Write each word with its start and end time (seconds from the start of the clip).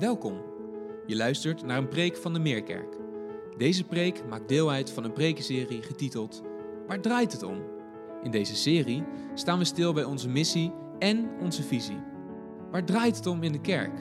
Welkom. 0.00 0.42
Je 1.06 1.16
luistert 1.16 1.62
naar 1.62 1.78
een 1.78 1.88
preek 1.88 2.16
van 2.16 2.32
de 2.32 2.38
Meerkerk. 2.38 2.96
Deze 3.56 3.84
preek 3.84 4.26
maakt 4.26 4.48
deel 4.48 4.70
uit 4.70 4.90
van 4.90 5.04
een 5.04 5.12
prekenserie 5.12 5.82
getiteld 5.82 6.42
Waar 6.86 7.00
draait 7.00 7.32
het 7.32 7.42
om? 7.42 7.62
In 8.22 8.30
deze 8.30 8.56
serie 8.56 9.04
staan 9.34 9.58
we 9.58 9.64
stil 9.64 9.92
bij 9.92 10.04
onze 10.04 10.28
missie 10.28 10.72
en 10.98 11.30
onze 11.40 11.62
visie. 11.62 12.02
Waar 12.70 12.84
draait 12.84 13.16
het 13.16 13.26
om 13.26 13.42
in 13.42 13.52
de 13.52 13.60
kerk? 13.60 13.98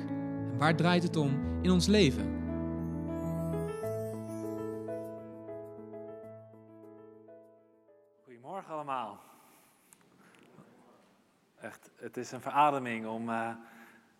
En 0.52 0.58
waar 0.58 0.76
draait 0.76 1.04
het 1.04 1.16
om 1.16 1.60
in 1.62 1.72
ons 1.72 1.88
leven? 1.88 2.38
Goedemorgen 8.24 8.74
allemaal. 8.74 9.20
Echt, 11.62 11.92
het 11.96 12.18
is 12.18 12.32
een 12.32 12.42
verademing 12.42 13.08
om 13.08 13.30
uh, 13.30 13.50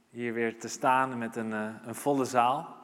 hier 0.10 0.34
weer 0.34 0.60
te 0.60 0.68
staan 0.68 1.18
met 1.18 1.36
een, 1.36 1.52
uh, 1.52 1.70
een, 1.86 1.96
volle 1.96 2.26
zaal. 2.26 2.78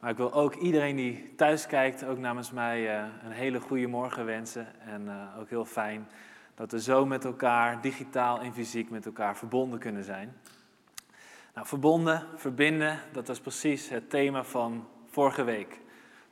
Maar 0.00 0.10
ik 0.10 0.16
wil 0.16 0.32
ook 0.32 0.54
iedereen 0.54 0.96
die 0.96 1.34
thuis 1.34 1.66
kijkt, 1.66 2.04
ook 2.04 2.18
namens 2.18 2.50
mij 2.50 3.00
uh, 3.00 3.06
een 3.24 3.32
hele 3.32 3.60
goede 3.60 3.86
morgen 3.86 4.24
wensen. 4.24 4.80
En 4.80 5.10
ook 5.38 5.48
heel 5.48 5.64
fijn 5.64 6.08
dat 6.54 6.72
we 6.72 6.80
zo 6.80 7.06
met 7.06 7.24
elkaar, 7.24 7.80
digitaal 7.80 8.40
en 8.40 8.54
fysiek, 8.54 8.90
met 8.90 9.06
elkaar 9.06 9.36
verbonden 9.36 9.78
kunnen 9.78 10.04
zijn. 10.04 10.36
Nou, 11.54 11.66
verbonden, 11.66 12.26
verbinden, 12.36 12.98
dat 13.12 13.28
was 13.28 13.40
precies 13.40 13.88
het 13.88 14.10
thema 14.10 14.44
van 14.44 14.88
vorige 15.06 15.44
week. 15.44 15.80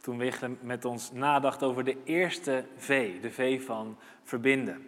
Toen 0.01 0.19
we 0.19 0.57
met 0.61 0.85
ons 0.85 1.13
nadacht 1.13 1.63
over 1.63 1.85
de 1.85 1.97
eerste 2.05 2.65
V, 2.77 3.21
de 3.21 3.31
V 3.31 3.65
van 3.65 3.99
verbinden. 4.23 4.87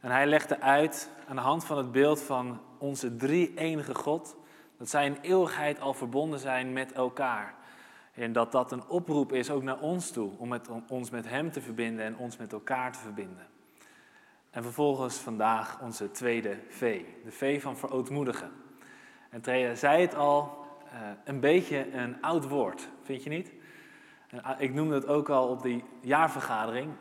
En 0.00 0.10
hij 0.10 0.26
legde 0.26 0.60
uit 0.60 1.10
aan 1.28 1.36
de 1.36 1.42
hand 1.42 1.64
van 1.64 1.76
het 1.76 1.92
beeld 1.92 2.22
van 2.22 2.60
onze 2.78 3.16
drie 3.16 3.52
enige 3.54 3.94
God, 3.94 4.36
dat 4.84 4.92
zij 4.92 5.06
in 5.06 5.18
eeuwigheid 5.20 5.80
al 5.80 5.94
verbonden 5.94 6.38
zijn 6.38 6.72
met 6.72 6.92
elkaar. 6.92 7.54
En 8.12 8.32
dat 8.32 8.52
dat 8.52 8.72
een 8.72 8.86
oproep 8.86 9.32
is 9.32 9.50
ook 9.50 9.62
naar 9.62 9.78
ons 9.78 10.10
toe, 10.10 10.30
om 10.38 10.60
ons 10.88 11.10
met 11.10 11.28
Hem 11.28 11.52
te 11.52 11.60
verbinden 11.60 12.04
en 12.04 12.16
ons 12.16 12.36
met 12.36 12.52
elkaar 12.52 12.92
te 12.92 12.98
verbinden. 12.98 13.46
En 14.50 14.62
vervolgens 14.62 15.16
vandaag 15.16 15.80
onze 15.80 16.10
tweede 16.10 16.58
V, 16.68 17.02
de 17.24 17.30
V 17.30 17.62
van 17.62 17.76
verootmoedigen. 17.76 18.50
En 19.30 19.40
Trea 19.40 19.74
zei 19.74 20.02
het 20.02 20.14
al, 20.14 20.66
uh, 20.86 21.00
een 21.24 21.40
beetje 21.40 21.92
een 21.92 22.22
oud 22.22 22.48
woord, 22.48 22.88
vind 23.02 23.22
je 23.22 23.30
niet? 23.30 23.52
En 24.28 24.56
ik 24.58 24.74
noemde 24.74 24.94
het 24.94 25.06
ook 25.06 25.28
al 25.28 25.48
op 25.48 25.62
die 25.62 25.84
jaarvergadering. 26.00 26.92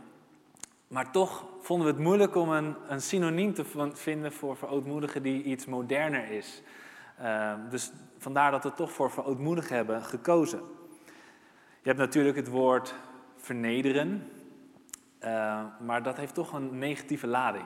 Maar 0.87 1.11
toch 1.11 1.45
vonden 1.61 1.87
we 1.87 1.93
het 1.93 2.01
moeilijk 2.01 2.35
om 2.35 2.49
een, 2.49 2.75
een 2.87 3.01
synoniem 3.01 3.53
te 3.53 3.91
vinden 3.93 4.33
voor 4.33 4.57
verootmoedigen 4.57 5.23
die 5.23 5.43
iets 5.43 5.65
moderner 5.65 6.31
is. 6.31 6.63
Uh, 7.21 7.53
dus 7.69 7.91
vandaar 8.17 8.51
dat 8.51 8.63
we 8.63 8.73
toch 8.73 8.91
voor 8.91 9.11
verootmoedigen 9.11 9.75
hebben 9.75 10.03
gekozen. 10.03 10.59
Je 11.81 11.89
hebt 11.89 11.99
natuurlijk 11.99 12.35
het 12.35 12.47
woord 12.47 12.95
vernederen, 13.37 14.29
uh, 15.23 15.63
maar 15.79 16.03
dat 16.03 16.17
heeft 16.17 16.33
toch 16.33 16.53
een 16.53 16.77
negatieve 16.77 17.27
lading. 17.27 17.65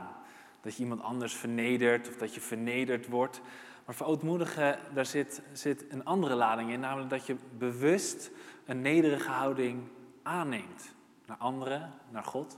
Dat 0.61 0.75
je 0.75 0.83
iemand 0.83 1.01
anders 1.01 1.33
vernedert 1.33 2.07
of 2.07 2.15
dat 2.15 2.33
je 2.33 2.41
vernederd 2.41 3.07
wordt. 3.07 3.41
Maar 3.85 3.95
verootmoedigen, 3.95 4.79
daar 4.93 5.05
zit, 5.05 5.41
zit 5.51 5.85
een 5.89 6.05
andere 6.05 6.35
lading 6.35 6.71
in, 6.71 6.79
namelijk 6.79 7.09
dat 7.09 7.25
je 7.25 7.35
bewust 7.57 8.31
een 8.65 8.81
nederige 8.81 9.29
houding 9.29 9.87
aanneemt. 10.23 10.95
Naar 11.25 11.37
anderen, 11.37 11.93
naar 12.09 12.23
God. 12.23 12.57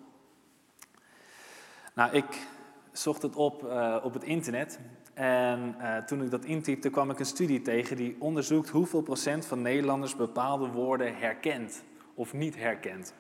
Nou, 1.93 2.11
ik 2.11 2.47
zocht 2.91 3.21
het 3.21 3.35
op 3.35 3.63
uh, 3.63 3.97
op 4.03 4.13
het 4.13 4.23
internet. 4.23 4.79
En 5.19 5.75
uh, 5.79 5.97
toen 5.97 6.21
ik 6.23 6.31
dat 6.31 6.45
intypte, 6.45 6.89
kwam 6.89 7.09
ik 7.09 7.19
een 7.19 7.25
studie 7.25 7.61
tegen 7.61 7.95
die 7.97 8.15
onderzoekt 8.19 8.69
hoeveel 8.69 9.01
procent 9.01 9.45
van 9.45 9.61
Nederlanders 9.61 10.15
bepaalde 10.15 10.67
woorden 10.67 11.17
herkent 11.17 11.83
of 12.13 12.33
niet 12.33 12.55
herkent. 12.55 13.13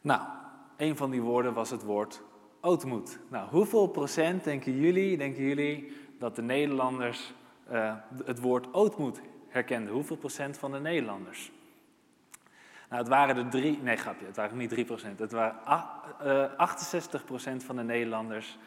Nou, 0.00 0.20
een 0.76 0.96
van 0.96 1.10
die 1.10 1.20
woorden 1.20 1.54
was 1.54 1.70
het 1.70 1.82
woord 1.82 2.22
ootmoed. 2.60 3.18
Nou, 3.28 3.48
hoeveel 3.48 3.86
procent 3.86 4.44
denken 4.44 4.80
jullie, 4.80 5.16
denken 5.16 5.42
jullie 5.42 5.96
dat 6.18 6.36
de 6.36 6.42
Nederlanders 6.42 7.34
uh, 7.70 7.94
het 8.24 8.40
woord 8.40 8.74
ootmoed 8.74 9.20
herkenden? 9.48 9.92
Hoeveel 9.92 10.16
procent 10.16 10.58
van 10.58 10.72
de 10.72 10.80
Nederlanders? 10.80 11.52
Nou, 12.88 13.02
het 13.02 13.08
waren 13.08 13.36
er 13.36 13.48
drie, 13.48 13.78
nee 13.82 13.96
grapje, 13.96 14.26
het 14.26 14.36
waren 14.36 14.56
niet 14.56 14.70
3 14.70 14.84
procent. 14.84 15.18
Het 15.18 15.32
waren 15.32 15.56
uh, 16.24 16.56
68 16.56 17.24
procent 17.24 17.64
van 17.64 17.76
de 17.76 17.82
Nederlanders 17.82 18.58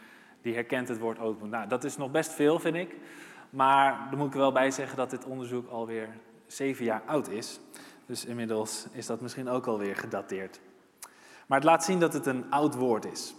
die 0.46 0.54
herkent 0.54 0.88
het 0.88 1.00
woord 1.00 1.20
ootmoed. 1.20 1.50
Nou, 1.50 1.68
dat 1.68 1.84
is 1.84 1.98
nog 1.98 2.12
best 2.12 2.34
veel, 2.34 2.60
vind 2.60 2.76
ik. 2.76 2.96
Maar 3.50 4.08
dan 4.10 4.18
moet 4.18 4.28
ik 4.28 4.34
er 4.34 4.40
wel 4.40 4.52
bij 4.52 4.72
zeggen 4.72 4.98
dat 4.98 5.10
dit 5.10 5.26
onderzoek 5.26 5.70
alweer 5.70 6.10
zeven 6.48 6.86
jaar 6.86 7.02
oud 7.06 7.30
is. 7.30 7.60
Dus 8.06 8.26
inmiddels 8.26 8.88
is 8.92 9.06
dat 9.06 9.22
misschien 9.22 9.50
ook 9.50 9.68
alweer 9.68 9.96
gedateerd. 9.96 10.60
Maar 11.46 11.58
het 11.58 11.68
laat 11.68 11.84
zien 11.84 12.00
dat 12.00 12.14
het 12.14 12.26
een 12.26 12.52
oud 12.52 12.76
woord 12.76 13.06
is. 13.06 13.36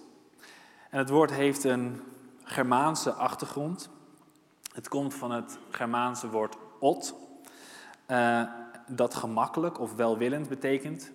En 0.90 0.98
het 0.98 1.08
woord 1.08 1.30
heeft 1.30 1.64
een 1.64 2.02
Germaanse 2.42 3.12
achtergrond. 3.12 3.90
Het 4.74 4.88
komt 4.88 5.14
van 5.14 5.30
het 5.30 5.58
Germaanse 5.70 6.30
woord 6.30 6.56
ot, 6.78 7.14
uh, 8.08 8.42
dat 8.86 9.14
gemakkelijk 9.14 9.80
of 9.80 9.94
welwillend 9.94 10.48
betekent 10.48 11.12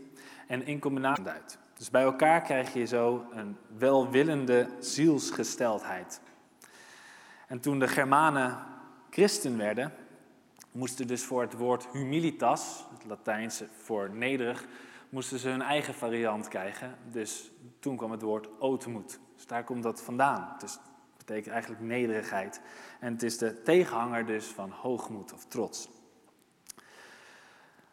en 0.47 0.66
in 0.66 0.80
combinatie 0.80 1.24
duidt. 1.24 1.57
Dus 1.81 1.90
bij 1.90 2.03
elkaar 2.03 2.42
krijg 2.42 2.74
je 2.74 2.86
zo 2.86 3.25
een 3.31 3.58
welwillende 3.78 4.69
zielsgesteldheid. 4.80 6.22
En 7.47 7.59
toen 7.59 7.80
de 7.80 7.88
Germanen 7.88 8.58
christen 9.09 9.58
werden, 9.58 9.94
moesten 10.72 11.08
dus 11.08 11.24
voor 11.24 11.42
het 11.42 11.53
woord 11.53 11.88
humilitas, 11.92 12.86
het 12.94 13.06
Latijnse 13.06 13.68
voor 13.84 14.09
nederig, 14.09 14.66
moesten 15.09 15.40
ze 15.40 15.50
hun 15.50 15.62
eigen 15.62 15.94
variant 15.94 16.47
krijgen. 16.47 16.97
Dus 17.12 17.52
toen 17.80 17.98
kwam 17.98 18.12
het 18.12 18.22
woord 18.22 18.48
ootmoed. 18.59 19.19
Dus 19.36 19.48
daar 19.48 19.63
komt 19.63 19.84
dat 19.84 20.02
vandaan. 20.02 20.56
Dus 20.59 20.80
betekent 21.18 21.53
eigenlijk 21.53 21.81
nederigheid. 21.81 22.62
En 23.00 23.13
het 23.13 23.24
is 23.24 23.38
de 23.38 23.62
tegenhanger 23.62 24.25
dus 24.25 24.46
van 24.46 24.69
hoogmoed 24.69 25.34
of 25.34 25.46
trots. 25.46 25.90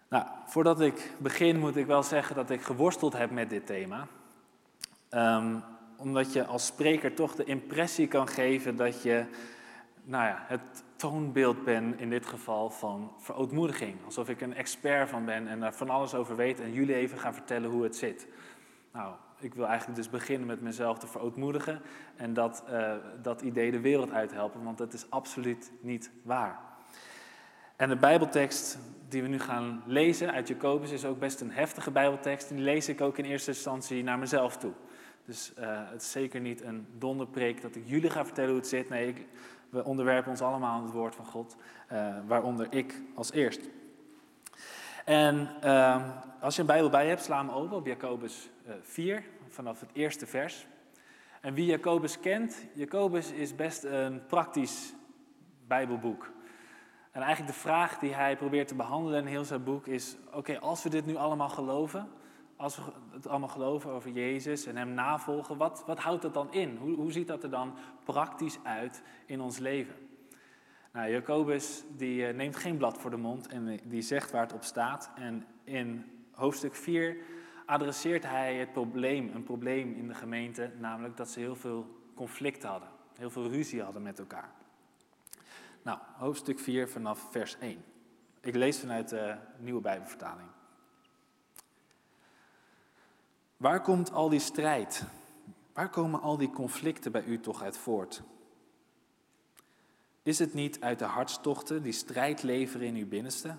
Nou, 0.08 0.26
voordat 0.46 0.80
ik 0.80 1.10
begin 1.18 1.58
moet 1.58 1.76
ik 1.76 1.86
wel 1.86 2.02
zeggen 2.02 2.36
dat 2.36 2.50
ik 2.50 2.62
geworsteld 2.62 3.12
heb 3.12 3.30
met 3.30 3.50
dit 3.50 3.66
thema. 3.66 4.06
Um, 5.10 5.62
omdat 5.96 6.32
je 6.32 6.44
als 6.44 6.66
spreker 6.66 7.14
toch 7.14 7.34
de 7.34 7.44
impressie 7.44 8.08
kan 8.08 8.28
geven 8.28 8.76
dat 8.76 9.02
je 9.02 9.24
nou 10.04 10.24
ja, 10.24 10.44
het 10.46 10.84
toonbeeld 10.96 11.64
bent 11.64 12.00
in 12.00 12.10
dit 12.10 12.26
geval 12.26 12.70
van 12.70 13.12
verootmoediging. 13.18 13.96
Alsof 14.04 14.28
ik 14.28 14.40
een 14.40 14.54
expert 14.54 15.08
van 15.08 15.24
ben 15.24 15.48
en 15.48 15.60
daar 15.60 15.74
van 15.74 15.90
alles 15.90 16.14
over 16.14 16.36
weet 16.36 16.60
en 16.60 16.72
jullie 16.72 16.94
even 16.94 17.18
gaan 17.18 17.34
vertellen 17.34 17.70
hoe 17.70 17.82
het 17.82 17.96
zit. 17.96 18.26
Nou, 18.92 19.14
ik 19.38 19.54
wil 19.54 19.66
eigenlijk 19.66 19.98
dus 19.98 20.10
beginnen 20.10 20.46
met 20.46 20.60
mezelf 20.60 20.98
te 20.98 21.06
verootmoedigen 21.06 21.80
en 22.16 22.34
dat, 22.34 22.64
uh, 22.70 22.92
dat 23.22 23.40
idee 23.40 23.70
de 23.70 23.80
wereld 23.80 24.10
uithelpen, 24.10 24.64
want 24.64 24.78
dat 24.78 24.92
is 24.92 25.10
absoluut 25.10 25.72
niet 25.80 26.10
waar. 26.22 26.58
En 27.76 27.88
de 27.88 27.96
Bijbeltekst 27.96 28.78
die 29.08 29.22
we 29.22 29.28
nu 29.28 29.40
gaan 29.40 29.82
lezen 29.86 30.32
uit 30.32 30.48
Jacobus 30.48 30.90
is 30.90 31.04
ook 31.04 31.18
best 31.18 31.40
een 31.40 31.50
heftige 31.50 31.90
Bijbeltekst. 31.90 32.48
Die 32.48 32.58
lees 32.58 32.88
ik 32.88 33.00
ook 33.00 33.18
in 33.18 33.24
eerste 33.24 33.50
instantie 33.50 34.02
naar 34.02 34.18
mezelf 34.18 34.56
toe. 34.56 34.72
Dus 35.24 35.52
uh, 35.58 35.64
het 35.90 36.02
is 36.02 36.10
zeker 36.10 36.40
niet 36.40 36.62
een 36.62 36.86
donderpreek 36.98 37.62
dat 37.62 37.76
ik 37.76 37.82
jullie 37.86 38.10
ga 38.10 38.24
vertellen 38.24 38.50
hoe 38.50 38.58
het 38.58 38.68
zit. 38.68 38.88
Nee, 38.88 39.08
ik, 39.08 39.26
we 39.70 39.84
onderwerpen 39.84 40.30
ons 40.30 40.40
allemaal 40.40 40.74
aan 40.74 40.82
het 40.82 40.92
woord 40.92 41.14
van 41.14 41.24
God, 41.26 41.56
uh, 41.92 42.16
waaronder 42.26 42.66
ik 42.70 43.02
als 43.14 43.32
eerst. 43.32 43.60
En 45.04 45.48
uh, 45.64 46.04
als 46.40 46.54
je 46.54 46.60
een 46.60 46.66
Bijbel 46.66 46.90
bij 46.90 47.08
hebt, 47.08 47.22
sla 47.22 47.38
hem 47.38 47.50
open 47.50 47.76
op 47.76 47.86
Jacobus 47.86 48.50
4, 48.82 49.24
vanaf 49.48 49.80
het 49.80 49.90
eerste 49.92 50.26
vers. 50.26 50.66
En 51.40 51.54
wie 51.54 51.66
Jacobus 51.66 52.20
kent, 52.20 52.66
Jacobus 52.74 53.30
is 53.30 53.54
best 53.54 53.84
een 53.84 54.26
praktisch 54.26 54.94
Bijbelboek. 55.66 56.30
En 57.10 57.22
eigenlijk 57.22 57.54
de 57.54 57.60
vraag 57.60 57.98
die 57.98 58.14
hij 58.14 58.36
probeert 58.36 58.68
te 58.68 58.74
behandelen 58.74 59.20
in 59.20 59.26
heel 59.26 59.44
zijn 59.44 59.64
boek 59.64 59.86
is: 59.86 60.16
oké, 60.32 60.58
als 60.60 60.82
we 60.82 60.88
dit 60.88 61.06
nu 61.06 61.16
allemaal 61.16 61.48
geloven, 61.48 62.08
als 62.56 62.76
we 62.76 62.82
het 63.10 63.28
allemaal 63.28 63.48
geloven 63.48 63.90
over 63.90 64.10
Jezus 64.10 64.66
en 64.66 64.76
Hem 64.76 64.92
navolgen, 64.94 65.56
wat, 65.56 65.82
wat 65.86 65.98
houdt 65.98 66.22
dat 66.22 66.34
dan 66.34 66.52
in? 66.52 66.76
Hoe, 66.76 66.96
hoe 66.96 67.12
ziet 67.12 67.26
dat 67.26 67.42
er 67.42 67.50
dan 67.50 67.74
praktisch 68.04 68.58
uit 68.62 69.02
in 69.26 69.40
ons 69.40 69.58
leven? 69.58 69.94
Nou, 70.92 71.10
Jacobus 71.10 71.84
die 71.96 72.24
neemt 72.24 72.56
geen 72.56 72.76
blad 72.76 72.98
voor 72.98 73.10
de 73.10 73.16
mond 73.16 73.46
en 73.46 73.80
die 73.84 74.02
zegt 74.02 74.30
waar 74.30 74.42
het 74.42 74.52
op 74.52 74.62
staat. 74.62 75.10
En 75.14 75.46
in 75.64 76.04
hoofdstuk 76.32 76.74
4 76.74 77.16
adresseert 77.66 78.24
hij 78.24 78.54
het 78.54 78.72
probleem, 78.72 79.30
een 79.34 79.42
probleem 79.42 79.94
in 79.94 80.08
de 80.08 80.14
gemeente, 80.14 80.70
namelijk 80.78 81.16
dat 81.16 81.28
ze 81.28 81.40
heel 81.40 81.56
veel 81.56 81.86
conflicten 82.14 82.68
hadden, 82.68 82.88
heel 83.16 83.30
veel 83.30 83.48
ruzie 83.48 83.82
hadden 83.82 84.02
met 84.02 84.18
elkaar. 84.18 84.57
Nou, 85.82 85.98
hoofdstuk 86.16 86.58
4 86.58 86.88
vanaf 86.88 87.30
vers 87.30 87.58
1. 87.58 87.84
Ik 88.40 88.54
lees 88.54 88.78
vanuit 88.78 89.08
de 89.08 89.36
nieuwe 89.58 89.80
Bijbelvertaling. 89.80 90.48
Waar 93.56 93.80
komt 93.80 94.12
al 94.12 94.28
die 94.28 94.40
strijd? 94.40 95.04
Waar 95.72 95.90
komen 95.90 96.20
al 96.20 96.36
die 96.36 96.50
conflicten 96.50 97.12
bij 97.12 97.24
u 97.24 97.40
toch 97.40 97.62
uit 97.62 97.76
voort? 97.76 98.22
Is 100.22 100.38
het 100.38 100.54
niet 100.54 100.80
uit 100.80 100.98
de 100.98 101.04
hartstochten 101.04 101.82
die 101.82 101.92
strijd 101.92 102.42
leveren 102.42 102.86
in 102.86 102.94
uw 102.94 103.08
binnenste, 103.08 103.56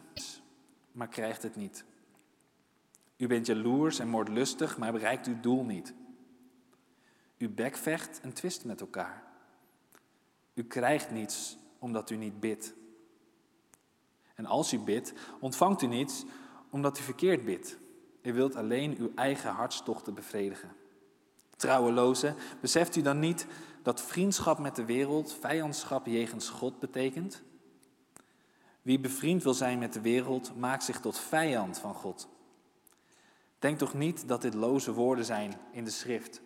maar 0.92 1.08
krijgt 1.08 1.44
het 1.44 1.56
niet? 1.56 1.86
U 3.18 3.28
bent 3.28 3.46
jaloers 3.46 4.00
en 4.00 4.08
moordlustig, 4.08 4.78
maar 4.78 4.92
bereikt 4.92 5.28
uw 5.28 5.40
doel 5.40 5.64
niet. 5.64 5.94
U 7.38 7.50
bekvecht 7.50 8.20
en 8.22 8.34
twist 8.34 8.66
met 8.66 8.82
elkaar. 8.82 9.24
U 10.54 10.64
krijgt 10.64 11.12
niets 11.12 11.58
omdat 11.80 12.10
u 12.10 12.16
niet 12.16 12.40
bidt. 12.40 12.74
En 14.36 14.46
als 14.46 14.74
u 14.74 14.80
bidt, 14.80 15.14
ontvangt 15.40 15.82
u 15.82 15.88
niets 15.88 16.26
omdat 16.70 17.00
u 17.00 17.02
verkeerd 17.02 17.46
bidt. 17.46 17.78
U 18.22 18.34
wilt 18.34 18.56
alleen 18.56 18.98
uw 18.98 19.12
eigen 19.16 19.52
hartstochten 19.52 20.14
bevredigen. 20.14 20.76
Trouweloze, 21.56 22.36
beseft 22.62 22.96
u 22.96 23.02
dan 23.02 23.20
niet 23.20 23.48
dat 23.84 24.02
vriendschap 24.02 24.60
met 24.60 24.76
de 24.76 24.86
wereld 24.86 25.34
vijandschap 25.34 26.06
jegens 26.06 26.50
God 26.50 26.80
betekent? 26.80 27.42
Wie 28.82 29.00
bevriend 29.00 29.44
wil 29.44 29.54
zijn 29.54 29.80
met 29.80 29.94
de 29.94 30.02
wereld, 30.02 30.56
maakt 30.56 30.84
zich 30.84 31.00
tot 31.00 31.18
vijand 31.18 31.80
van 31.80 31.94
God. 31.94 32.28
Denk 33.60 33.78
toch 33.78 33.94
niet 33.94 34.28
dat 34.28 34.42
dit 34.42 34.54
loze 34.54 34.94
woorden 34.94 35.26
zijn 35.26 35.54
in 35.72 35.84
de 35.84 35.90
schrift. 35.90 36.42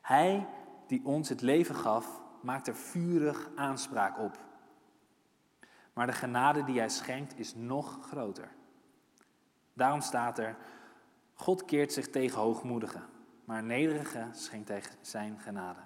Hij 0.00 0.46
die 0.86 1.00
ons 1.04 1.28
het 1.28 1.40
leven 1.40 1.74
gaf, 1.74 2.21
maakt 2.42 2.66
er 2.66 2.76
vurig 2.76 3.50
aanspraak 3.54 4.18
op. 4.18 4.38
Maar 5.92 6.06
de 6.06 6.12
genade 6.12 6.64
die 6.64 6.78
hij 6.78 6.88
schenkt 6.88 7.38
is 7.38 7.54
nog 7.54 7.98
groter. 8.02 8.48
Daarom 9.72 10.00
staat 10.00 10.38
er, 10.38 10.56
God 11.34 11.64
keert 11.64 11.92
zich 11.92 12.08
tegen 12.08 12.40
hoogmoedigen, 12.40 13.02
maar 13.44 13.62
nederigen 13.62 14.34
schenkt 14.34 14.68
hij 14.68 14.82
zijn 15.00 15.38
genade. 15.38 15.80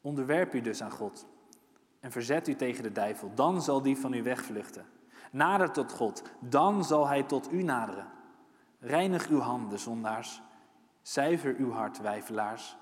Onderwerp 0.00 0.54
u 0.54 0.60
dus 0.60 0.82
aan 0.82 0.90
God 0.90 1.26
en 2.00 2.12
verzet 2.12 2.48
u 2.48 2.54
tegen 2.54 2.82
de 2.82 2.92
duivel, 2.92 3.34
dan 3.34 3.62
zal 3.62 3.82
die 3.82 3.96
van 3.96 4.12
u 4.12 4.22
wegvluchten. 4.22 4.86
Nader 5.30 5.70
tot 5.70 5.92
God, 5.92 6.22
dan 6.40 6.84
zal 6.84 7.08
hij 7.08 7.22
tot 7.22 7.52
u 7.52 7.62
naderen. 7.62 8.06
Reinig 8.80 9.28
uw 9.28 9.38
handen, 9.38 9.78
zondaars. 9.78 10.42
Zuiver 11.02 11.54
uw 11.56 11.72
hart, 11.72 12.00
wijfelaars. 12.00 12.76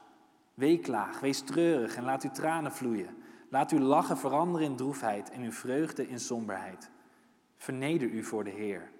Weeklaag, 0.56 1.20
wees 1.20 1.40
treurig 1.40 1.96
en 1.96 2.04
laat 2.04 2.22
uw 2.22 2.30
tranen 2.30 2.72
vloeien. 2.72 3.22
Laat 3.48 3.70
uw 3.70 3.78
lachen 3.78 4.18
veranderen 4.18 4.66
in 4.66 4.76
droefheid 4.76 5.30
en 5.30 5.42
uw 5.42 5.52
vreugde 5.52 6.08
in 6.08 6.20
somberheid. 6.20 6.90
Verneder 7.56 8.08
u 8.08 8.24
voor 8.24 8.44
de 8.44 8.50
Heer, 8.50 8.90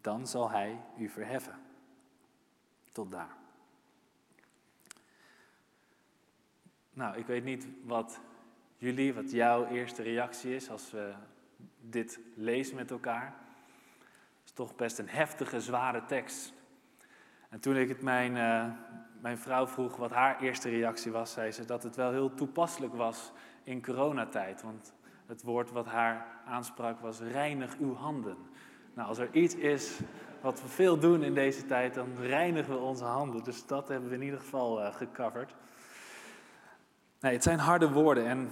dan 0.00 0.26
zal 0.26 0.50
Hij 0.50 0.80
u 0.98 1.08
verheffen. 1.08 1.58
Tot 2.92 3.10
daar. 3.10 3.36
Nou, 6.90 7.16
ik 7.16 7.26
weet 7.26 7.44
niet 7.44 7.66
wat 7.84 8.20
jullie, 8.76 9.14
wat 9.14 9.30
jouw 9.30 9.66
eerste 9.66 10.02
reactie 10.02 10.54
is 10.54 10.70
als 10.70 10.90
we 10.90 11.14
dit 11.80 12.20
lezen 12.34 12.76
met 12.76 12.90
elkaar. 12.90 13.34
Het 14.38 14.44
is 14.44 14.52
toch 14.52 14.76
best 14.76 14.98
een 14.98 15.08
heftige, 15.08 15.60
zware 15.60 16.04
tekst. 16.04 16.52
En 17.48 17.60
toen 17.60 17.76
ik 17.76 17.88
het 17.88 18.02
mijn, 18.02 18.36
uh, 18.36 18.72
mijn 19.24 19.38
vrouw 19.38 19.66
vroeg 19.66 19.96
wat 19.96 20.10
haar 20.10 20.40
eerste 20.40 20.68
reactie 20.68 21.12
was, 21.12 21.32
zei 21.32 21.52
ze 21.52 21.64
dat 21.64 21.82
het 21.82 21.96
wel 21.96 22.10
heel 22.10 22.34
toepasselijk 22.34 22.94
was 22.94 23.32
in 23.62 23.82
coronatijd. 23.82 24.62
Want 24.62 24.92
het 25.26 25.42
woord 25.42 25.70
wat 25.70 25.86
haar 25.86 26.26
aansprak 26.46 27.00
was 27.00 27.20
reinig 27.20 27.76
uw 27.78 27.94
handen. 27.94 28.36
Nou, 28.94 29.08
als 29.08 29.18
er 29.18 29.28
iets 29.32 29.54
is 29.54 29.98
wat 30.40 30.62
we 30.62 30.68
veel 30.68 30.98
doen 30.98 31.22
in 31.22 31.34
deze 31.34 31.66
tijd, 31.66 31.94
dan 31.94 32.16
reinigen 32.16 32.72
we 32.72 32.78
onze 32.78 33.04
handen. 33.04 33.44
Dus 33.44 33.66
dat 33.66 33.88
hebben 33.88 34.08
we 34.08 34.14
in 34.14 34.22
ieder 34.22 34.40
geval 34.40 34.80
uh, 34.80 34.94
gecoverd. 34.94 35.54
Nee, 37.20 37.32
het 37.32 37.42
zijn 37.42 37.58
harde 37.58 37.90
woorden 37.90 38.26
en 38.26 38.50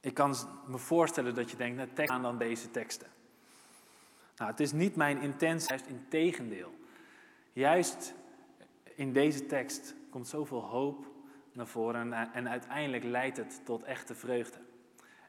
ik 0.00 0.14
kan 0.14 0.34
me 0.66 0.78
voorstellen 0.78 1.34
dat 1.34 1.50
je 1.50 1.56
denkt, 1.56 1.76
nou, 1.76 1.88
tekst 1.94 2.12
aan 2.12 2.22
dan 2.22 2.38
deze 2.38 2.70
teksten. 2.70 3.08
Nou, 4.36 4.50
het 4.50 4.60
is 4.60 4.72
niet 4.72 4.96
mijn 4.96 5.20
intentie, 5.20 5.68
juist 5.68 5.86
in 5.86 6.06
tegendeel. 6.08 6.74
Juist 7.52 8.14
in 8.98 9.12
deze 9.12 9.46
tekst 9.46 9.94
komt 10.10 10.28
zoveel 10.28 10.60
hoop 10.60 11.06
naar 11.52 11.66
voren 11.66 12.12
en, 12.32 12.48
uiteindelijk 12.48 13.04
leidt 13.04 13.36
het 13.36 13.60
tot 13.64 13.82
echte 13.82 14.14
vreugde. 14.14 14.58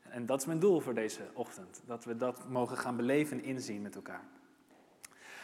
En 0.02 0.26
dat 0.26 0.40
is 0.40 0.46
mijn 0.46 0.60
doel 0.60 0.80
voor 0.80 0.94
deze 0.94 1.22
ochtend, 1.34 1.82
dat 1.86 2.06
we 2.06 2.16
dat 2.16 2.50
mogen 2.50 2.78
gaan 2.78 2.96
beleven 2.96 3.38
en 3.38 3.44
inzien 3.44 3.82
met 3.82 3.96
elkaar. 3.96 4.24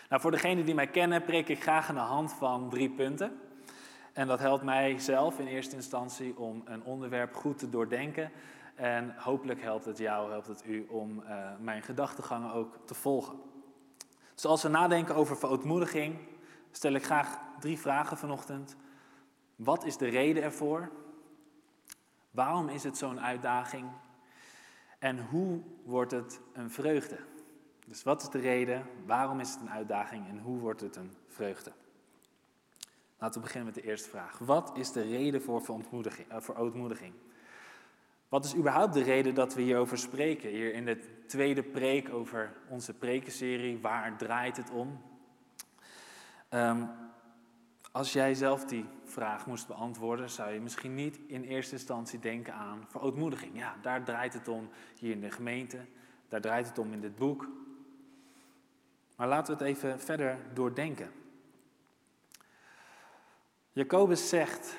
Nou, 0.10 0.22
voor 0.22 0.31
degenen 0.31 0.66
die 0.66 0.75
mij 0.75 0.88
kennen, 0.88 1.24
preek 1.24 1.50
ik 1.50 1.62
graag 1.62 1.89
aan 1.89 1.95
de 1.95 2.01
hand 2.01 2.33
van 2.33 2.69
drie 2.69 2.89
punten. 2.89 3.39
En 4.13 4.27
dat 4.27 4.39
helpt 4.39 4.63
mij 4.63 5.00
zelf 5.00 5.39
in 5.39 5.48
eerste 5.48 5.75
instantie 5.75 6.38
om 6.38 6.62
een 6.66 6.83
onderwerp 6.83 7.33
goed 7.33 7.57
te 7.57 7.69
doordenken. 7.69 8.31
En 8.75 9.16
hopelijk 9.18 9.62
helpt 9.62 9.86
het 9.86 9.98
jou, 9.98 10.31
helpt 10.31 10.48
het 10.48 10.66
u 10.66 10.86
om 10.89 11.19
uh, 11.19 11.50
mijn 11.60 11.81
gedachtegangen 11.81 12.54
ook 12.54 12.77
te 12.86 12.94
volgen. 12.94 13.36
Dus 14.33 14.45
als 14.45 14.63
we 14.63 14.69
nadenken 14.69 15.16
over 15.16 15.38
verootmoediging, 15.38 16.18
stel 16.75 16.94
ik 16.94 17.04
graag 17.04 17.39
drie 17.60 17.80
vragen 17.80 18.18
vanochtend. 18.18 18.75
Wat 19.56 19.86
is 19.86 19.98
de 19.98 20.07
reden 20.07 20.44
ervoor? 20.44 20.92
Waarom 22.31 22.69
is 22.69 22.83
het 22.83 22.98
zo'n 22.98 23.22
uitdaging? 23.22 23.89
En 25.00 25.25
hoe 25.25 25.62
wordt 25.83 26.12
het 26.12 26.39
een 26.54 26.72
vreugde? 26.72 27.18
Dus 27.88 28.04
wat 28.04 28.22
is 28.22 28.30
de 28.30 28.39
reden? 28.39 28.88
Waarom 29.06 29.39
is 29.39 29.51
het 29.51 29.62
een 29.62 29.69
uitdaging? 29.69 30.27
En 30.27 30.39
hoe 30.39 30.60
wordt 30.60 30.81
het 30.81 30.95
een 30.95 31.12
vreugde? 31.27 31.72
Laten 33.18 33.36
we 33.36 33.45
beginnen 33.45 33.74
met 33.74 33.83
de 33.83 33.89
eerste 33.89 34.10
vraag. 34.10 34.38
Wat 34.38 34.72
is 34.77 34.92
de 34.92 35.01
reden 35.01 35.42
voor 35.42 35.62
verontmoediging? 35.62 37.13
Uh, 37.13 37.19
Wat 38.30 38.45
is 38.45 38.56
überhaupt 38.56 38.94
de 38.94 39.04
reden 39.04 39.36
dat 39.36 39.54
we 39.54 39.62
hierover 39.62 39.98
spreken? 39.98 40.50
Hier 40.50 40.74
in 40.74 40.86
de 40.86 41.25
tweede 41.27 41.63
preek 41.63 42.13
over 42.13 42.54
onze 42.69 42.94
prekenserie, 42.94 43.81
waar 43.81 44.18
draait 44.18 44.57
het 44.57 44.69
om? 44.69 45.01
Um, 46.50 46.89
als 47.95 48.13
jij 48.13 48.33
zelf 48.33 48.65
die 48.65 48.86
vraag 49.03 49.45
moest 49.45 49.68
beantwoorden, 49.68 50.30
zou 50.30 50.53
je 50.53 50.59
misschien 50.59 50.95
niet 50.95 51.19
in 51.27 51.44
eerste 51.44 51.74
instantie 51.74 52.19
denken 52.19 52.53
aan 52.53 52.86
verootmoediging. 52.88 53.57
Ja, 53.57 53.75
daar 53.81 54.03
draait 54.03 54.33
het 54.33 54.47
om 54.47 54.69
hier 55.00 55.12
in 55.12 55.21
de 55.21 55.31
gemeente, 55.31 55.86
daar 56.27 56.42
draait 56.42 56.68
het 56.68 56.77
om 56.77 56.94
in 56.94 57.01
dit 57.01 57.15
boek. 57.15 57.47
Maar 59.15 59.27
laten 59.27 59.57
we 59.57 59.63
het 59.63 59.75
even 59.75 60.00
verder 60.00 60.38
doordenken. 60.53 61.12
Jacobus 63.71 64.30
zegt, 64.30 64.75